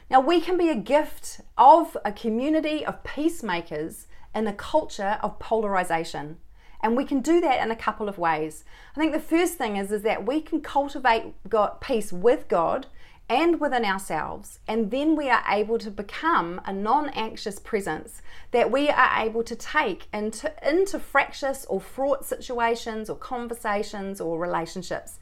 Now, 0.09 0.19
we 0.19 0.41
can 0.41 0.57
be 0.57 0.69
a 0.69 0.75
gift 0.75 1.41
of 1.57 1.95
a 2.03 2.11
community 2.11 2.85
of 2.85 3.03
peacemakers 3.03 4.07
in 4.37 4.47
a 4.47 4.53
culture 4.53 5.17
of 5.23 5.39
polarization. 5.39 6.37
And 6.81 6.95
we 6.95 7.05
can 7.05 7.21
do 7.21 7.41
that 7.41 7.61
in 7.61 7.71
a 7.71 7.75
couple 7.75 8.07
of 8.07 8.19
ways. 8.19 8.63
I 8.95 8.99
think 8.99 9.11
the 9.11 9.19
first 9.19 9.55
thing 9.55 9.77
is, 9.77 9.91
is 9.91 10.03
that 10.03 10.27
we 10.27 10.41
can 10.41 10.61
cultivate 10.61 11.33
God, 11.49 11.81
peace 11.81 12.13
with 12.13 12.47
God 12.47 12.85
and 13.29 13.59
within 13.59 13.83
ourselves, 13.83 14.59
and 14.69 14.89
then 14.89 15.17
we 15.17 15.29
are 15.29 15.43
able 15.49 15.77
to 15.79 15.91
become 15.91 16.61
a 16.65 16.71
non 16.71 17.09
anxious 17.09 17.59
presence 17.59 18.21
that 18.51 18.71
we 18.71 18.89
are 18.89 19.19
able 19.19 19.43
to 19.43 19.55
take 19.55 20.07
into, 20.13 20.53
into 20.65 20.97
fractious 20.97 21.65
or 21.65 21.81
fraught 21.81 22.23
situations 22.23 23.09
or 23.09 23.17
conversations 23.17 24.21
or 24.21 24.39
relationships. 24.39 25.19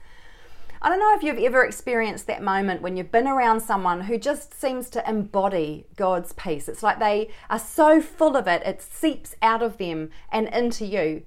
I 0.85 0.89
don't 0.89 0.99
know 0.99 1.15
if 1.15 1.23
you've 1.23 1.43
ever 1.43 1.65
experienced 1.65 2.27
that 2.27 2.43
moment 2.43 2.83
when 2.83 2.95
you've 2.95 3.11
been 3.11 3.27
around 3.27 3.61
someone 3.61 4.01
who 4.01 4.19
just 4.19 4.53
seems 4.53 4.87
to 4.91 5.09
embody 5.09 5.87
God's 5.95 6.31
peace. 6.33 6.69
It's 6.69 6.83
like 6.83 6.99
they 6.99 7.31
are 7.49 7.57
so 7.57 7.99
full 7.99 8.37
of 8.37 8.47
it, 8.47 8.61
it 8.63 8.83
seeps 8.83 9.35
out 9.41 9.63
of 9.63 9.79
them 9.79 10.11
and 10.31 10.47
into 10.49 10.85
you. 10.85 11.23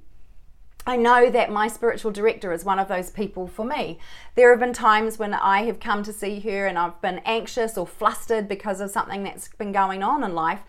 I 0.87 0.97
know 0.97 1.29
that 1.31 1.51
my 1.51 1.67
spiritual 1.67 2.13
director 2.13 2.53
is 2.53 2.65
one 2.65 2.79
of 2.79 2.87
those 2.87 3.11
people 3.11 3.49
for 3.49 3.65
me. 3.65 3.99
There 4.37 4.51
have 4.51 4.61
been 4.61 4.73
times 4.73 5.19
when 5.19 5.35
I 5.35 5.65
have 5.65 5.81
come 5.81 6.05
to 6.05 6.13
see 6.13 6.39
her 6.39 6.69
and 6.69 6.79
I've 6.79 7.03
been 7.03 7.21
anxious 7.25 7.77
or 7.77 7.85
flustered 7.85 8.47
because 8.47 8.81
of 8.81 8.93
something 8.93 9.25
that's 9.25 9.49
been 9.49 9.73
going 9.73 10.05
on 10.05 10.23
in 10.23 10.37
life. 10.37 10.61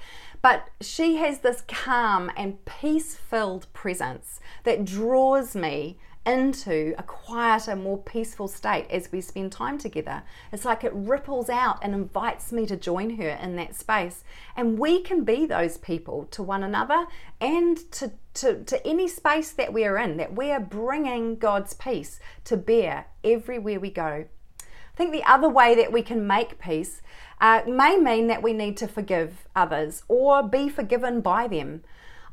But 0.41 0.67
she 0.81 1.17
has 1.17 1.39
this 1.39 1.61
calm 1.67 2.31
and 2.35 2.65
peace 2.65 3.13
filled 3.13 3.71
presence 3.71 4.39
that 4.63 4.83
draws 4.83 5.55
me 5.55 5.99
into 6.29 6.93
a 6.97 7.03
quieter, 7.03 7.75
more 7.75 7.97
peaceful 7.97 8.47
state 8.47 8.85
as 8.91 9.11
we 9.11 9.19
spend 9.19 9.51
time 9.51 9.77
together. 9.77 10.21
It's 10.51 10.63
like 10.63 10.83
it 10.83 10.93
ripples 10.93 11.49
out 11.49 11.79
and 11.81 11.93
invites 11.93 12.51
me 12.51 12.65
to 12.67 12.77
join 12.77 13.17
her 13.17 13.29
in 13.29 13.55
that 13.55 13.75
space. 13.75 14.23
And 14.55 14.77
we 14.77 15.01
can 15.01 15.23
be 15.23 15.45
those 15.45 15.77
people 15.77 16.25
to 16.31 16.43
one 16.43 16.63
another 16.63 17.07
and 17.41 17.77
to, 17.93 18.11
to, 18.35 18.63
to 18.63 18.87
any 18.87 19.07
space 19.07 19.51
that 19.51 19.73
we 19.73 19.83
are 19.85 19.97
in, 19.97 20.17
that 20.17 20.35
we 20.35 20.51
are 20.51 20.59
bringing 20.59 21.35
God's 21.35 21.73
peace 21.73 22.19
to 22.45 22.55
bear 22.55 23.07
everywhere 23.23 23.79
we 23.79 23.89
go. 23.89 24.25
I 24.61 24.95
think 24.95 25.11
the 25.11 25.23
other 25.23 25.49
way 25.49 25.75
that 25.75 25.91
we 25.91 26.03
can 26.03 26.27
make 26.27 26.59
peace 26.59 27.01
uh, 27.41 27.61
may 27.65 27.97
mean 27.97 28.27
that 28.27 28.43
we 28.43 28.53
need 28.53 28.77
to 28.77 28.87
forgive 28.87 29.47
others 29.55 30.03
or 30.07 30.43
be 30.43 30.69
forgiven 30.69 31.21
by 31.21 31.47
them. 31.47 31.83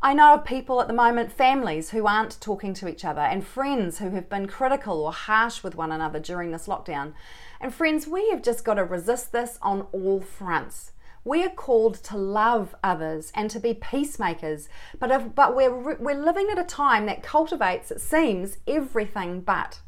I 0.03 0.13
know 0.13 0.35
of 0.35 0.45
people 0.45 0.81
at 0.83 0.89
the 0.89 0.93
moment, 0.93 1.33
families 1.33 1.91
who 1.91 2.07
aren't 2.07 2.41
talking 2.41 2.75
to 2.75 2.89
each 2.89 3.05
other, 3.05 3.23
and 3.23 3.47
friends 3.47 3.99
who 3.99 4.11
have 4.11 4.29
been 4.29 4.47
critical 4.47 5.01
or 5.05 5.13
harsh 5.13 5.63
with 5.63 5.75
one 5.75 5.91
another 5.91 6.21
during 6.21 6.51
this 6.51 6.67
lockdown. 6.67 7.15
And 7.61 7.73
friends, 7.73 8.07
we 8.07 8.29
have 8.31 8.43
just 8.43 8.65
got 8.65 8.75
to 8.75 8.85
resist 8.85 9.33
this 9.33 9.59
on 9.63 9.87
all 9.93 10.21
fronts. 10.21 10.93
We 11.25 11.43
are 11.45 11.51
called 11.51 11.95
to 12.05 12.17
love 12.17 12.75
others 12.85 13.33
and 13.35 13.51
to 13.51 13.59
be 13.59 13.75
peacemakers, 13.75 14.69
but, 14.99 15.11
if, 15.11 15.35
but 15.35 15.57
we're, 15.57 15.97
we're 15.97 16.15
living 16.15 16.49
at 16.53 16.59
a 16.59 16.65
time 16.65 17.07
that 17.07 17.23
cultivates, 17.23 17.91
it 17.91 18.01
seems, 18.01 18.59
everything 18.67 19.41
but. 19.41 19.81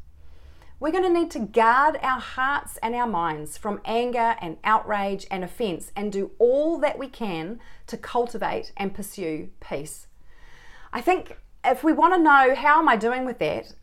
We're 0.81 0.91
going 0.91 1.03
to 1.03 1.19
need 1.19 1.29
to 1.31 1.39
guard 1.39 1.99
our 2.01 2.21
hearts 2.21 2.77
and 2.77 2.95
our 2.95 3.05
minds 3.05 3.57
from 3.57 3.81
anger 3.83 4.37
and 4.41 4.55
outrage 4.63 5.27
and 5.29 5.43
offense 5.43 5.91
and 5.93 6.09
do 6.09 6.31
all 6.39 6.77
that 6.77 6.97
we 6.97 7.09
can 7.09 7.59
to 7.87 7.97
cultivate 7.97 8.71
and 8.77 8.95
pursue 8.95 9.49
peace. 9.59 10.07
I 10.93 11.01
think 11.01 11.37
if 11.65 11.83
we 11.83 11.91
want 11.91 12.13
to 12.13 12.23
know 12.23 12.55
how 12.55 12.79
am 12.79 12.87
I 12.87 12.95
doing 12.95 13.25
with 13.25 13.39
that, 13.39 13.73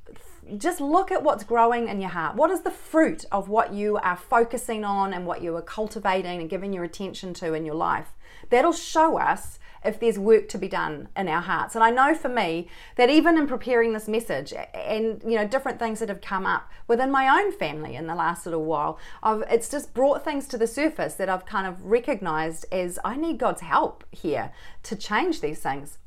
just 0.57 0.81
look 0.81 1.13
at 1.13 1.23
what's 1.23 1.45
growing 1.45 1.89
in 1.89 2.01
your 2.01 2.09
heart. 2.11 2.35
What 2.35 2.51
is 2.51 2.63
the 2.63 2.71
fruit 2.71 3.27
of 3.31 3.51
what 3.51 3.75
you 3.75 3.99
are 3.99 4.17
focusing 4.17 4.83
on 4.83 5.13
and 5.13 5.27
what 5.27 5.43
you 5.43 5.55
are 5.57 5.63
cultivating 5.63 6.41
and 6.41 6.49
giving 6.49 6.73
your 6.73 6.85
attention 6.85 7.35
to 7.35 7.53
in 7.53 7.67
your 7.67 7.75
life? 7.75 8.15
That'll 8.49 8.73
show 8.73 9.19
us 9.19 9.59
if 9.85 10.01
there's 10.01 10.19
work 10.19 10.49
to 10.49 10.59
be 10.59 10.69
done 10.69 11.09
in 11.17 11.29
our 11.29 11.41
hearts. 11.41 11.75
And 11.75 11.85
I 11.85 11.91
know 11.91 12.15
for 12.15 12.29
me 12.29 12.69
that 12.97 13.11
even 13.11 13.37
in 13.39 13.47
preparing 13.47 13.93
this 13.93 14.09
message 14.09 14.53
and 14.75 15.23
you 15.25 15.37
know 15.37 15.47
different 15.47 15.79
things 15.79 16.01
that 16.01 16.09
have 16.09 16.21
come 16.21 16.47
up 16.47 16.71
within 16.89 17.11
my 17.11 17.29
own 17.29 17.53
family 17.53 17.95
in 17.95 18.07
the 18.07 18.15
last 18.15 18.47
little 18.47 18.65
while, 18.65 18.99
I've, 19.23 19.43
it's 19.51 19.69
just 19.69 19.95
brought 19.95 20.25
things 20.25 20.47
to 20.49 20.59
the 20.59 20.67
surface 20.67 21.15
that 21.15 21.29
I've 21.29 21.47
kind 21.47 21.67
of 21.67 21.85
recognized 21.85 22.67
as 22.73 22.99
I 23.05 23.17
need 23.17 23.39
God's 23.39 23.63
help 23.63 24.05
here 24.11 24.53
to 24.85 24.97
change 24.97 25.41
these 25.41 25.61
things. 25.61 25.99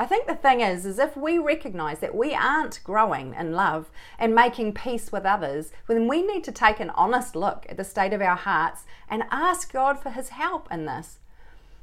I 0.00 0.06
think 0.06 0.28
the 0.28 0.36
thing 0.36 0.60
is, 0.60 0.86
is 0.86 1.00
if 1.00 1.16
we 1.16 1.38
recognize 1.38 1.98
that 1.98 2.14
we 2.14 2.32
aren't 2.32 2.84
growing 2.84 3.34
in 3.34 3.52
love 3.52 3.90
and 4.16 4.32
making 4.32 4.74
peace 4.74 5.10
with 5.10 5.26
others, 5.26 5.72
then 5.88 6.06
we 6.06 6.22
need 6.22 6.44
to 6.44 6.52
take 6.52 6.78
an 6.78 6.90
honest 6.90 7.34
look 7.34 7.66
at 7.68 7.76
the 7.76 7.82
state 7.82 8.12
of 8.12 8.22
our 8.22 8.36
hearts 8.36 8.84
and 9.10 9.24
ask 9.32 9.72
God 9.72 10.00
for 10.00 10.10
His 10.10 10.28
help 10.28 10.68
in 10.70 10.86
this. 10.86 11.18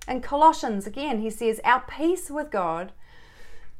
In 0.07 0.21
Colossians, 0.21 0.85
again, 0.85 1.21
he 1.21 1.29
says, 1.29 1.59
Our 1.63 1.81
peace 1.81 2.29
with 2.29 2.51
God 2.51 2.91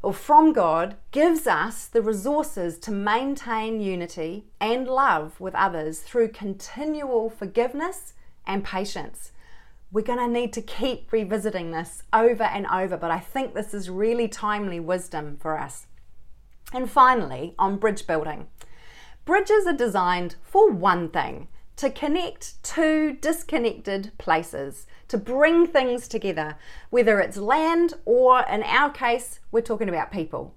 or 0.02 0.14
from 0.14 0.54
God 0.54 0.96
gives 1.12 1.48
us 1.48 1.88
the 1.88 2.02
resources 2.02 2.78
to 2.80 2.92
maintain 2.92 3.80
unity 3.82 4.46
and 4.60 4.88
love 4.88 5.40
with 5.40 5.56
others 5.56 6.02
through 6.02 6.30
continual 6.30 7.30
forgiveness 7.30 8.14
and 8.46 8.64
patience. 8.64 9.32
We're 9.92 10.02
going 10.02 10.20
to 10.20 10.28
need 10.28 10.54
to 10.54 10.62
keep 10.62 11.12
revisiting 11.12 11.72
this 11.72 12.04
over 12.12 12.44
and 12.44 12.68
over, 12.68 12.98
but 12.98 13.12
I 13.12 13.20
think 13.20 13.54
this 13.54 13.74
is 13.74 13.90
really 13.90 14.28
timely 14.28 14.80
wisdom 14.80 15.38
for 15.40 15.58
us. 15.58 15.88
And 16.74 16.90
finally, 16.90 17.56
on 17.58 17.78
bridge 17.78 18.06
building. 18.06 18.48
Bridges 19.26 19.66
are 19.66 19.74
designed 19.74 20.36
for 20.44 20.72
one 20.72 21.10
thing 21.10 21.48
to 21.78 21.90
connect 21.90 22.64
two 22.64 23.18
disconnected 23.20 24.12
places, 24.18 24.88
to 25.08 25.18
bring 25.18 25.68
things 25.68 26.08
together, 26.08 26.58
whether 26.90 27.20
it's 27.20 27.38
land 27.38 27.94
or, 28.06 28.42
in 28.50 28.64
our 28.64 28.90
case, 28.90 29.40
we're 29.52 29.62
talking 29.62 29.90
about 29.90 30.12
people. 30.12 30.56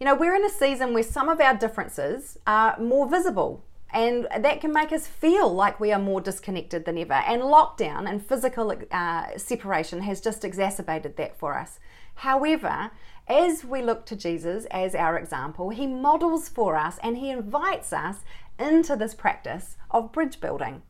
You 0.00 0.06
know, 0.06 0.14
we're 0.14 0.34
in 0.34 0.44
a 0.44 0.50
season 0.50 0.94
where 0.94 1.02
some 1.02 1.28
of 1.28 1.40
our 1.40 1.56
differences 1.56 2.38
are 2.46 2.78
more 2.78 3.08
visible, 3.08 3.64
and 3.92 4.28
that 4.38 4.60
can 4.60 4.72
make 4.72 4.92
us 4.92 5.06
feel 5.06 5.52
like 5.52 5.80
we 5.80 5.92
are 5.92 5.98
more 5.98 6.20
disconnected 6.20 6.84
than 6.84 6.98
ever. 6.98 7.14
And 7.14 7.42
lockdown 7.42 8.08
and 8.08 8.24
physical 8.24 8.74
uh, 8.90 9.26
separation 9.36 10.02
has 10.02 10.20
just 10.20 10.44
exacerbated 10.44 11.16
that 11.16 11.38
for 11.38 11.58
us. 11.58 11.78
However, 12.16 12.90
as 13.28 13.64
we 13.64 13.82
look 13.82 14.04
to 14.06 14.16
Jesus 14.16 14.66
as 14.70 14.94
our 14.94 15.18
example, 15.18 15.70
he 15.70 15.86
models 15.86 16.48
for 16.48 16.76
us 16.76 16.98
and 17.02 17.16
he 17.16 17.30
invites 17.30 17.92
us 17.92 18.16
into 18.58 18.96
this 18.96 19.14
practice 19.14 19.76
of 19.90 20.12
bridge 20.12 20.40
building. 20.40 20.82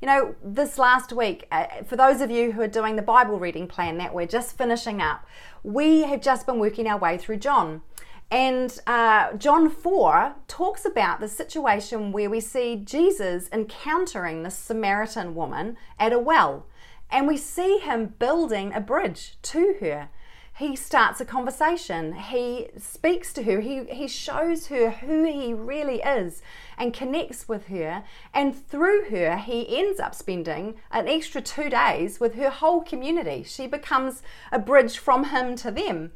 You 0.00 0.06
know, 0.06 0.34
this 0.44 0.78
last 0.78 1.12
week, 1.12 1.46
uh, 1.50 1.66
for 1.84 1.96
those 1.96 2.20
of 2.20 2.30
you 2.30 2.52
who 2.52 2.60
are 2.62 2.68
doing 2.68 2.94
the 2.94 3.02
Bible 3.02 3.38
reading 3.38 3.66
plan 3.66 3.98
that 3.98 4.14
we're 4.14 4.26
just 4.26 4.56
finishing 4.56 5.02
up, 5.02 5.26
we 5.64 6.02
have 6.02 6.20
just 6.20 6.46
been 6.46 6.60
working 6.60 6.86
our 6.86 6.98
way 6.98 7.18
through 7.18 7.38
John. 7.38 7.82
And 8.30 8.78
uh, 8.86 9.32
John 9.32 9.70
4 9.70 10.36
talks 10.46 10.84
about 10.84 11.18
the 11.18 11.28
situation 11.28 12.12
where 12.12 12.30
we 12.30 12.40
see 12.40 12.76
Jesus 12.76 13.48
encountering 13.52 14.42
the 14.42 14.50
Samaritan 14.50 15.34
woman 15.34 15.76
at 15.98 16.12
a 16.12 16.18
well. 16.18 16.66
And 17.10 17.26
we 17.26 17.36
see 17.36 17.78
him 17.78 18.14
building 18.18 18.72
a 18.74 18.80
bridge 18.80 19.38
to 19.42 19.76
her 19.80 20.10
he 20.58 20.74
starts 20.74 21.20
a 21.20 21.24
conversation. 21.24 22.14
He 22.14 22.68
speaks 22.76 23.32
to 23.34 23.44
her. 23.44 23.60
He, 23.60 23.84
he 23.84 24.08
shows 24.08 24.66
her 24.66 24.90
who 24.90 25.24
he 25.24 25.54
really 25.54 26.00
is 26.02 26.42
and 26.76 26.92
connects 26.92 27.48
with 27.48 27.68
her. 27.68 28.02
And 28.34 28.56
through 28.56 29.08
her, 29.10 29.36
he 29.36 29.78
ends 29.78 30.00
up 30.00 30.16
spending 30.16 30.74
an 30.90 31.06
extra 31.06 31.40
two 31.40 31.70
days 31.70 32.18
with 32.18 32.34
her 32.34 32.50
whole 32.50 32.82
community. 32.82 33.44
She 33.44 33.68
becomes 33.68 34.20
a 34.50 34.58
bridge 34.58 34.98
from 34.98 35.26
him 35.26 35.54
to 35.56 35.70
them. 35.70 36.10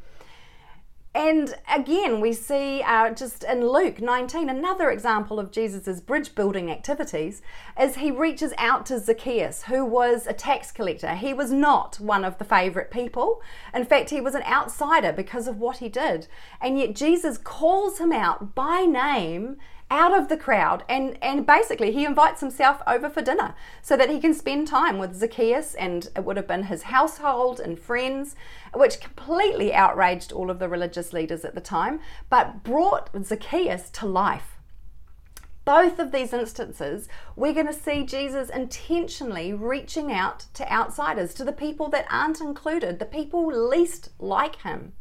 And 1.15 1.55
again, 1.71 2.21
we 2.21 2.33
see 2.33 2.81
uh, 2.81 3.11
just 3.11 3.45
in 3.45 3.69
Luke 3.69 4.01
19, 4.01 4.49
another 4.49 4.91
example 4.91 5.39
of 5.39 5.53
Jesus' 5.53 6.01
bridge 6.01 6.35
building 6.35 6.71
activities 6.71 7.43
is 7.79 7.97
he 7.97 8.11
reaches 8.11 8.55
out 8.57 8.87
to 8.87 8.99
Zacchaeus, 8.99 9.65
who 9.65 9.85
was 9.85 10.27
a 10.27 10.33
tax 10.33 10.73
collector. 10.73 11.15
He 11.15 11.35
was 11.35 11.53
not 11.53 12.01
one 12.01 12.25
of 12.25 12.39
the 12.39 12.47
favourite 12.47 12.91
people. 12.91 13.43
In 13.75 13.85
fact, 13.85 14.09
he 14.09 14.23
was 14.23 14.35
an 14.35 14.43
outsider 14.45 15.13
because 15.13 15.47
of 15.47 15.59
what 15.59 15.79
he 15.79 15.91
did. 15.91 16.29
And 16.63 16.79
yet, 16.79 16.95
Jesus 16.95 17.37
calls 17.37 17.99
him 17.99 18.13
out 18.13 18.55
by 18.55 18.87
name 18.87 19.59
out 19.93 20.19
of 20.19 20.29
the 20.29 20.39
crowd 20.39 20.83
and 20.89 21.19
and 21.21 21.47
basically 21.47 21.93
he 21.93 22.07
invites 22.07 22.41
himself 22.41 22.81
over 22.87 23.11
for 23.11 23.21
dinner 23.21 23.55
so 23.83 23.95
that 23.95 24.09
he 24.09 24.19
can 24.19 24.33
spend 24.33 24.67
time 24.67 24.99
with 24.99 25.15
Zacchaeus 25.15 25.75
and 25.75 26.09
it 26.17 26.25
would 26.25 26.39
have 26.39 26.49
been 26.49 26.63
his 26.65 26.85
household 26.85 27.61
and 27.61 27.79
friends 27.79 28.35
which 28.73 29.01
completely 29.01 29.75
outraged 29.75 30.33
all 30.33 30.51
of 30.51 30.59
the 30.59 30.69
religious 30.69 31.13
leaders 31.13 31.45
at 31.45 31.55
the 31.55 31.61
time 31.61 32.01
but 32.31 32.65
brought 32.65 33.11
Zacchaeus 33.23 33.91
to 33.91 34.07
life 34.07 34.57
both 35.65 36.01
of 36.01 36.11
these 36.11 36.33
instances, 36.33 37.09
we're 37.37 37.53
going 37.53 37.69
to 37.69 37.73
see 37.73 38.03
Jesus 38.03 38.51
intentionally 38.51 39.53
reaching 39.53 40.11
out 40.11 40.47
to 40.55 40.69
outsiders, 40.73 41.35
to 41.35 41.45
the 41.45 41.53
people 41.53 41.89
that 41.91 42.07
aren't 42.11 42.41
included, 42.41 42.99
the 42.99 43.05
people 43.05 43.47
least 43.47 44.09
like 44.19 44.63
him. 44.63 44.93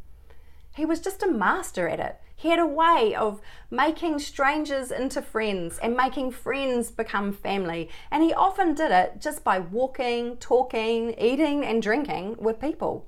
He 0.76 0.84
was 0.84 1.00
just 1.00 1.20
a 1.24 1.28
master 1.28 1.88
at 1.88 1.98
it. 1.98 2.20
He 2.42 2.50
had 2.50 2.58
a 2.58 2.66
way 2.66 3.14
of 3.14 3.40
making 3.70 4.18
strangers 4.18 4.90
into 4.90 5.22
friends 5.22 5.78
and 5.78 5.96
making 5.96 6.32
friends 6.32 6.90
become 6.90 7.32
family. 7.32 7.88
And 8.10 8.20
he 8.24 8.34
often 8.34 8.74
did 8.74 8.90
it 8.90 9.20
just 9.20 9.44
by 9.44 9.60
walking, 9.60 10.38
talking, 10.38 11.14
eating, 11.20 11.64
and 11.64 11.80
drinking 11.80 12.38
with 12.40 12.58
people. 12.58 13.06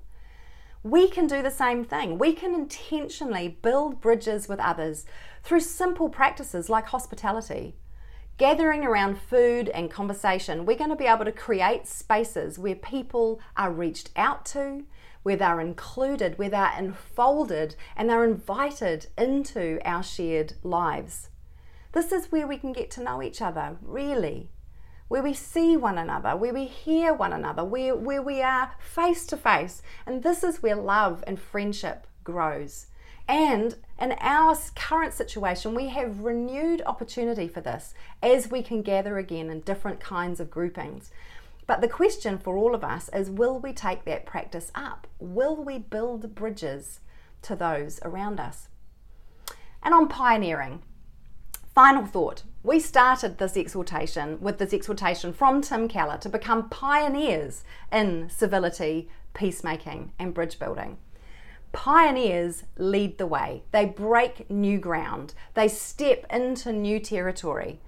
We 0.84 1.08
can 1.08 1.26
do 1.26 1.42
the 1.42 1.50
same 1.50 1.84
thing. 1.84 2.16
We 2.16 2.32
can 2.32 2.54
intentionally 2.54 3.58
build 3.60 4.00
bridges 4.00 4.46
with 4.48 4.60
others 4.60 5.04
through 5.42 5.60
simple 5.60 6.08
practices 6.08 6.70
like 6.70 6.86
hospitality. 6.86 7.74
Gathering 8.38 8.84
around 8.84 9.18
food 9.18 9.68
and 9.68 9.90
conversation, 9.90 10.64
we're 10.64 10.78
going 10.78 10.90
to 10.90 10.96
be 10.96 11.06
able 11.06 11.24
to 11.24 11.32
create 11.32 11.88
spaces 11.88 12.56
where 12.56 12.76
people 12.76 13.40
are 13.56 13.72
reached 13.72 14.10
out 14.14 14.44
to, 14.46 14.84
where 15.24 15.36
they're 15.36 15.60
included, 15.60 16.38
where 16.38 16.50
they're 16.50 16.78
enfolded, 16.78 17.74
and 17.96 18.08
they're 18.08 18.24
invited 18.24 19.08
into 19.18 19.80
our 19.84 20.02
shared 20.02 20.52
lives. 20.62 21.30
This 21.92 22.12
is 22.12 22.30
where 22.30 22.46
we 22.46 22.58
can 22.58 22.72
get 22.72 22.90
to 22.92 23.02
know 23.02 23.22
each 23.22 23.42
other, 23.42 23.76
really. 23.82 24.50
Where 25.08 25.22
we 25.22 25.34
see 25.34 25.76
one 25.76 25.98
another, 25.98 26.36
where 26.36 26.54
we 26.54 26.66
hear 26.66 27.12
one 27.12 27.32
another, 27.32 27.64
where, 27.64 27.96
where 27.96 28.22
we 28.22 28.42
are 28.42 28.72
face 28.78 29.26
to 29.26 29.36
face. 29.36 29.82
And 30.06 30.22
this 30.22 30.44
is 30.44 30.62
where 30.62 30.76
love 30.76 31.24
and 31.26 31.40
friendship 31.40 32.06
grows. 32.22 32.86
And 33.26 33.76
in 33.98 34.12
our 34.20 34.56
current 34.76 35.14
situation, 35.14 35.74
we 35.74 35.88
have 35.88 36.20
renewed 36.20 36.82
opportunity 36.84 37.48
for 37.48 37.62
this 37.62 37.94
as 38.22 38.50
we 38.50 38.62
can 38.62 38.82
gather 38.82 39.16
again 39.16 39.48
in 39.48 39.60
different 39.60 40.00
kinds 40.00 40.40
of 40.40 40.50
groupings. 40.50 41.10
But 41.66 41.80
the 41.80 41.88
question 41.88 42.38
for 42.38 42.56
all 42.56 42.74
of 42.74 42.84
us 42.84 43.08
is 43.14 43.30
will 43.30 43.58
we 43.58 43.72
take 43.72 44.04
that 44.04 44.26
practice 44.26 44.70
up? 44.74 45.06
Will 45.18 45.56
we 45.56 45.78
build 45.78 46.34
bridges 46.34 47.00
to 47.42 47.56
those 47.56 48.00
around 48.02 48.40
us? 48.40 48.68
And 49.82 49.94
on 49.94 50.08
pioneering, 50.08 50.82
final 51.74 52.06
thought. 52.06 52.42
We 52.62 52.80
started 52.80 53.36
this 53.36 53.56
exhortation 53.56 54.40
with 54.40 54.58
this 54.58 54.72
exhortation 54.72 55.32
from 55.32 55.60
Tim 55.60 55.88
Keller 55.88 56.16
to 56.18 56.28
become 56.28 56.70
pioneers 56.70 57.64
in 57.92 58.30
civility, 58.30 59.10
peacemaking, 59.34 60.12
and 60.18 60.32
bridge 60.32 60.58
building. 60.58 60.96
Pioneers 61.72 62.62
lead 62.78 63.18
the 63.18 63.26
way, 63.26 63.64
they 63.72 63.84
break 63.84 64.48
new 64.48 64.78
ground, 64.78 65.34
they 65.54 65.66
step 65.66 66.24
into 66.30 66.72
new 66.72 67.00
territory. 67.00 67.80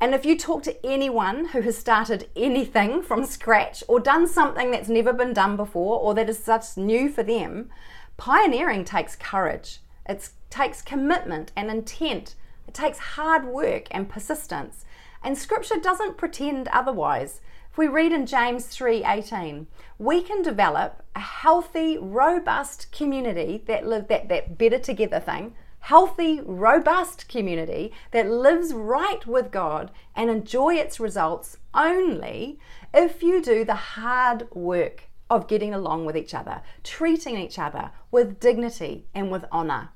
And 0.00 0.14
if 0.14 0.26
you 0.26 0.36
talk 0.36 0.62
to 0.64 0.86
anyone 0.86 1.46
who 1.46 1.62
has 1.62 1.78
started 1.78 2.28
anything 2.36 3.02
from 3.02 3.24
scratch 3.24 3.82
or 3.88 3.98
done 3.98 4.28
something 4.28 4.70
that's 4.70 4.88
never 4.88 5.12
been 5.12 5.32
done 5.32 5.56
before 5.56 5.98
or 5.98 6.14
that 6.14 6.28
is 6.28 6.38
such 6.38 6.76
new 6.76 7.08
for 7.08 7.22
them, 7.22 7.70
pioneering 8.18 8.84
takes 8.84 9.16
courage. 9.16 9.78
It 10.06 10.28
takes 10.50 10.82
commitment 10.82 11.50
and 11.56 11.70
intent. 11.70 12.34
It 12.68 12.74
takes 12.74 12.98
hard 12.98 13.46
work 13.46 13.86
and 13.90 14.08
persistence. 14.08 14.84
And 15.22 15.36
scripture 15.36 15.80
doesn't 15.80 16.18
pretend 16.18 16.68
otherwise. 16.68 17.40
If 17.70 17.78
we 17.78 17.88
read 17.88 18.12
in 18.12 18.26
James 18.26 18.66
3:18, 18.66 19.66
we 19.98 20.22
can 20.22 20.42
develop 20.42 21.02
a 21.14 21.20
healthy, 21.20 21.98
robust 21.98 22.92
community 22.92 23.62
that 23.66 23.86
live 23.86 24.08
that, 24.08 24.28
that 24.28 24.58
better 24.58 24.78
together 24.78 25.20
thing 25.20 25.54
healthy, 25.86 26.40
robust 26.44 27.28
community 27.28 27.92
that 28.10 28.28
lives 28.28 28.74
right 28.74 29.24
with 29.24 29.52
God 29.52 29.88
and 30.16 30.28
enjoy 30.28 30.74
its 30.74 30.98
results 30.98 31.58
only 31.74 32.58
if 32.92 33.22
you 33.22 33.40
do 33.40 33.64
the 33.64 33.76
hard 33.94 34.50
work 34.52 35.04
of 35.30 35.46
getting 35.46 35.72
along 35.72 36.04
with 36.04 36.16
each 36.16 36.34
other, 36.34 36.60
treating 36.82 37.36
each 37.36 37.56
other 37.56 37.92
with 38.10 38.40
dignity 38.40 39.06
and 39.14 39.30
with 39.30 39.44
honor. 39.52 39.90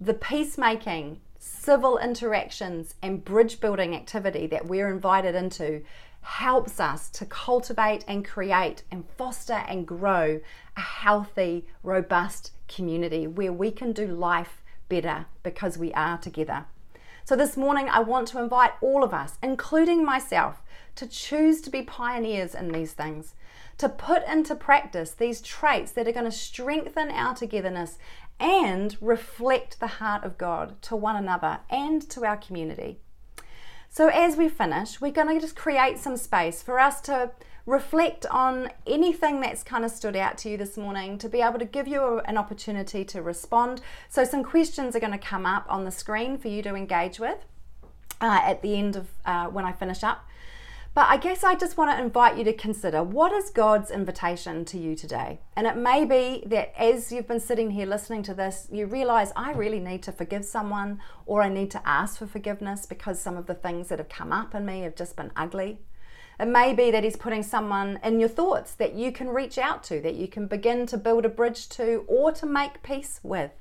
The 0.00 0.14
peacemaking, 0.14 1.20
civil 1.38 1.96
interactions, 1.96 2.96
and 3.00 3.24
bridge 3.24 3.60
building 3.60 3.94
activity 3.94 4.48
that 4.48 4.66
we're 4.66 4.92
invited 4.92 5.36
into 5.36 5.84
helps 6.22 6.80
us 6.80 7.08
to 7.10 7.24
cultivate 7.26 8.04
and 8.08 8.24
create 8.24 8.82
and 8.90 9.04
foster 9.16 9.62
and 9.68 9.86
grow 9.86 10.40
a 10.76 10.80
healthy, 10.80 11.68
robust 11.84 12.50
community 12.66 13.28
where 13.28 13.52
we 13.52 13.70
can 13.70 13.92
do 13.92 14.08
life 14.08 14.58
better 14.88 15.26
because 15.42 15.78
we 15.78 15.92
are 15.92 16.18
together. 16.18 16.66
So, 17.24 17.36
this 17.36 17.56
morning, 17.56 17.88
I 17.88 18.00
want 18.00 18.28
to 18.28 18.40
invite 18.40 18.72
all 18.80 19.04
of 19.04 19.14
us, 19.14 19.38
including 19.42 20.04
myself, 20.04 20.62
to 20.96 21.06
choose 21.06 21.60
to 21.62 21.70
be 21.70 21.82
pioneers 21.82 22.54
in 22.54 22.72
these 22.72 22.92
things, 22.92 23.34
to 23.78 23.88
put 23.88 24.26
into 24.26 24.54
practice 24.54 25.12
these 25.12 25.40
traits 25.40 25.92
that 25.92 26.08
are 26.08 26.12
going 26.12 26.24
to 26.24 26.32
strengthen 26.32 27.10
our 27.10 27.34
togetherness 27.34 27.98
and 28.40 28.96
reflect 29.00 29.78
the 29.78 29.86
heart 29.86 30.24
of 30.24 30.36
God 30.36 30.82
to 30.82 30.96
one 30.96 31.14
another 31.14 31.60
and 31.70 32.02
to 32.10 32.24
our 32.24 32.36
community. 32.36 32.98
So, 33.88 34.08
as 34.08 34.36
we 34.36 34.48
finish, 34.48 35.00
we're 35.00 35.12
going 35.12 35.34
to 35.34 35.40
just 35.40 35.54
create 35.54 35.98
some 35.98 36.16
space 36.16 36.62
for 36.62 36.80
us 36.80 37.00
to 37.02 37.30
reflect 37.66 38.26
on 38.26 38.70
anything 38.86 39.40
that's 39.40 39.62
kind 39.62 39.84
of 39.84 39.90
stood 39.90 40.16
out 40.16 40.38
to 40.38 40.50
you 40.50 40.56
this 40.56 40.76
morning 40.76 41.18
to 41.18 41.28
be 41.28 41.40
able 41.40 41.58
to 41.58 41.64
give 41.64 41.86
you 41.86 42.20
an 42.20 42.36
opportunity 42.36 43.04
to 43.04 43.22
respond. 43.22 43.80
So, 44.08 44.24
some 44.24 44.42
questions 44.42 44.96
are 44.96 45.00
going 45.00 45.12
to 45.12 45.18
come 45.18 45.46
up 45.46 45.66
on 45.68 45.84
the 45.84 45.90
screen 45.90 46.38
for 46.38 46.48
you 46.48 46.62
to 46.62 46.74
engage 46.74 47.20
with 47.20 47.38
uh, 48.20 48.40
at 48.42 48.62
the 48.62 48.76
end 48.76 48.96
of 48.96 49.08
uh, 49.24 49.46
when 49.46 49.64
I 49.64 49.72
finish 49.72 50.02
up. 50.02 50.26
But 50.94 51.06
I 51.08 51.16
guess 51.16 51.42
I 51.42 51.54
just 51.54 51.78
want 51.78 51.90
to 51.90 51.98
invite 51.98 52.36
you 52.36 52.44
to 52.44 52.52
consider 52.52 53.02
what 53.02 53.32
is 53.32 53.48
God's 53.48 53.90
invitation 53.90 54.66
to 54.66 54.78
you 54.78 54.94
today? 54.94 55.40
And 55.56 55.66
it 55.66 55.74
may 55.74 56.04
be 56.04 56.44
that 56.48 56.74
as 56.78 57.10
you've 57.10 57.26
been 57.26 57.40
sitting 57.40 57.70
here 57.70 57.86
listening 57.86 58.22
to 58.24 58.34
this, 58.34 58.68
you 58.70 58.84
realize 58.84 59.32
I 59.34 59.52
really 59.52 59.80
need 59.80 60.02
to 60.02 60.12
forgive 60.12 60.44
someone 60.44 61.00
or 61.24 61.42
I 61.42 61.48
need 61.48 61.70
to 61.70 61.88
ask 61.88 62.18
for 62.18 62.26
forgiveness 62.26 62.84
because 62.84 63.18
some 63.18 63.38
of 63.38 63.46
the 63.46 63.54
things 63.54 63.88
that 63.88 64.00
have 64.00 64.10
come 64.10 64.32
up 64.32 64.54
in 64.54 64.66
me 64.66 64.82
have 64.82 64.94
just 64.94 65.16
been 65.16 65.32
ugly. 65.34 65.78
It 66.40 66.48
may 66.48 66.74
be 66.74 66.90
that 66.90 67.04
He's 67.04 67.16
putting 67.16 67.42
someone 67.42 68.00
in 68.02 68.18
your 68.18 68.28
thoughts 68.28 68.74
that 68.74 68.94
you 68.94 69.12
can 69.12 69.28
reach 69.28 69.58
out 69.58 69.82
to, 69.84 70.00
that 70.00 70.14
you 70.14 70.28
can 70.28 70.46
begin 70.46 70.86
to 70.86 70.96
build 70.96 71.24
a 71.24 71.28
bridge 71.28 71.68
to, 71.70 72.04
or 72.06 72.32
to 72.32 72.46
make 72.46 72.82
peace 72.82 73.20
with. 73.22 73.52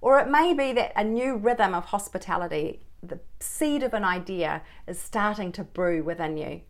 Or 0.00 0.18
it 0.18 0.28
may 0.28 0.52
be 0.52 0.72
that 0.72 0.92
a 0.96 1.02
new 1.02 1.36
rhythm 1.36 1.74
of 1.74 1.86
hospitality, 1.86 2.80
the 3.02 3.20
seed 3.40 3.82
of 3.82 3.94
an 3.94 4.04
idea, 4.04 4.62
is 4.86 4.98
starting 4.98 5.50
to 5.52 5.64
brew 5.64 6.02
within 6.02 6.36
you. 6.36 6.60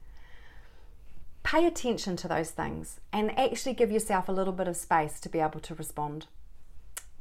Pay 1.42 1.66
attention 1.66 2.16
to 2.16 2.28
those 2.28 2.52
things 2.52 3.00
and 3.12 3.36
actually 3.38 3.74
give 3.74 3.90
yourself 3.90 4.28
a 4.28 4.32
little 4.32 4.52
bit 4.52 4.68
of 4.68 4.76
space 4.76 5.20
to 5.20 5.28
be 5.28 5.40
able 5.40 5.60
to 5.60 5.74
respond. 5.74 6.26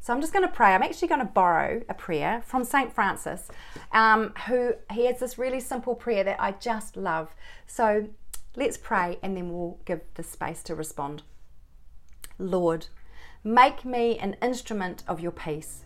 So 0.03 0.11
I'm 0.11 0.19
just 0.19 0.33
going 0.33 0.45
to 0.45 0.53
pray. 0.53 0.73
I'm 0.73 0.83
actually 0.83 1.07
going 1.07 1.21
to 1.21 1.25
borrow 1.25 1.81
a 1.87 1.93
prayer 1.93 2.43
from 2.45 2.65
St. 2.65 2.91
Francis, 2.91 3.47
um, 3.93 4.33
who 4.47 4.73
he 4.91 5.05
has 5.05 5.21
this 5.21 5.37
really 5.37 5.61
simple 5.61 5.95
prayer 5.95 6.25
that 6.25 6.41
I 6.41 6.51
just 6.51 6.97
love. 6.97 7.33
So 7.67 8.09
let's 8.57 8.75
pray 8.75 9.17
and 9.23 9.37
then 9.37 9.49
we'll 9.49 9.79
give 9.85 10.01
the 10.15 10.23
space 10.23 10.61
to 10.63 10.75
respond. 10.75 11.23
Lord, 12.37 12.87
make 13.45 13.85
me 13.85 14.19
an 14.19 14.35
instrument 14.41 15.03
of 15.07 15.21
your 15.21 15.31
peace. 15.31 15.85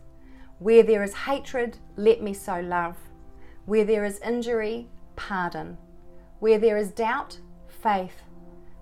Where 0.58 0.82
there 0.82 1.04
is 1.04 1.14
hatred, 1.14 1.78
let 1.96 2.20
me 2.20 2.34
sow 2.34 2.60
love. 2.60 2.98
Where 3.68 3.86
there 3.86 4.04
is 4.04 4.20
injury, 4.22 4.88
pardon. 5.16 5.78
Where 6.40 6.58
there 6.58 6.78
is 6.78 6.90
doubt, 6.90 7.38
faith. 7.68 8.24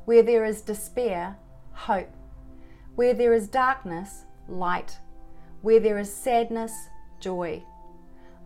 Where 0.06 0.24
there 0.24 0.46
is 0.46 0.62
despair, 0.62 1.36
hope. 1.74 2.16
Where 2.96 3.14
there 3.14 3.34
is 3.34 3.50
darkness, 3.50 4.24
light 4.48 4.98
where 5.66 5.80
there 5.80 5.98
is 5.98 6.14
sadness, 6.14 6.90
joy. 7.20 7.64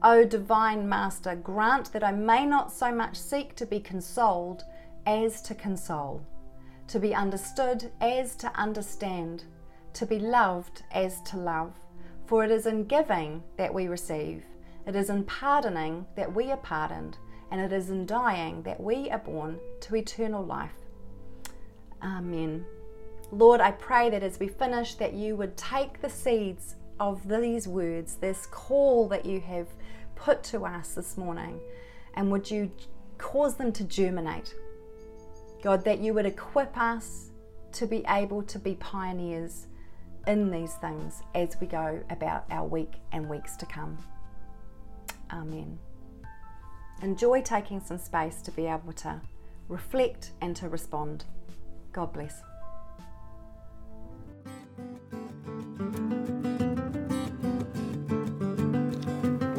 O 0.02 0.24
divine 0.24 0.88
Master, 0.88 1.36
grant 1.36 1.92
that 1.92 2.02
I 2.02 2.14
may 2.14 2.46
not 2.46 2.72
so 2.72 2.94
much 2.94 3.18
seek 3.18 3.58
to 3.58 3.66
be 3.66 3.82
consoled 3.82 4.64
as 5.06 5.42
to 5.42 5.54
console, 5.54 6.26
to 6.88 6.98
be 6.98 7.14
understood 7.14 7.92
as 8.00 8.38
to 8.38 8.50
understand, 8.56 9.44
to 9.92 10.06
be 10.06 10.18
loved 10.18 10.84
as 10.94 11.22
to 11.24 11.36
love. 11.36 11.74
For 12.26 12.46
it 12.46 12.52
is 12.52 12.66
in 12.66 12.86
giving 12.86 13.44
that 13.58 13.74
we 13.74 13.90
receive, 13.90 14.46
it 14.88 14.96
is 14.96 15.10
in 15.10 15.26
pardoning 15.26 16.06
that 16.16 16.34
we 16.34 16.52
are 16.52 16.58
pardoned, 16.58 17.18
and 17.52 17.60
it 17.60 17.74
is 17.74 17.90
in 17.90 18.06
dying 18.06 18.64
that 18.64 18.80
we 18.80 19.10
are 19.10 19.20
born 19.20 19.60
to 19.82 19.98
eternal 19.98 20.46
life. 20.46 20.88
Amen. 22.02 22.66
Lord, 23.30 23.60
I 23.60 23.72
pray 23.72 24.10
that 24.10 24.24
as 24.24 24.40
we 24.40 24.48
finish, 24.48 24.94
that 24.94 25.14
you 25.14 25.36
would 25.36 25.58
take 25.58 26.02
the 26.02 26.10
seeds 26.10 26.76
of 27.00 27.28
these 27.28 27.68
words, 27.68 28.16
this 28.16 28.46
call 28.48 29.08
that 29.10 29.26
you 29.26 29.40
have 29.42 29.68
put 30.16 30.44
to 30.44 30.66
us 30.66 30.96
this 30.96 31.18
morning, 31.18 31.60
and 32.14 32.32
would 32.32 32.50
you 32.50 32.72
cause 33.18 33.56
them 33.56 33.72
to 33.74 33.84
germinate? 33.84 34.54
God, 35.62 35.84
that 35.86 36.00
you 36.00 36.14
would 36.14 36.26
equip 36.26 36.78
us 36.78 37.32
to 37.74 37.86
be 37.86 38.04
able 38.08 38.44
to 38.44 38.60
be 38.60 38.76
pioneers 38.76 39.68
in 40.28 40.52
these 40.52 40.74
things 40.76 41.22
as 41.36 41.60
we 41.60 41.68
go 41.68 42.02
about 42.10 42.46
our 42.50 42.68
week 42.68 42.94
and 43.12 43.30
weeks 43.30 43.56
to 43.58 43.66
come. 43.66 43.98
Amen. 45.32 45.78
Enjoy 47.02 47.42
taking 47.42 47.80
some 47.80 47.98
space 47.98 48.42
to 48.42 48.52
be 48.52 48.66
able 48.66 48.94
to 48.94 49.22
reflect 49.68 50.32
and 50.42 50.56
to 50.56 50.68
respond. 50.68 51.26
God 51.94 52.14
bless. 52.14 52.42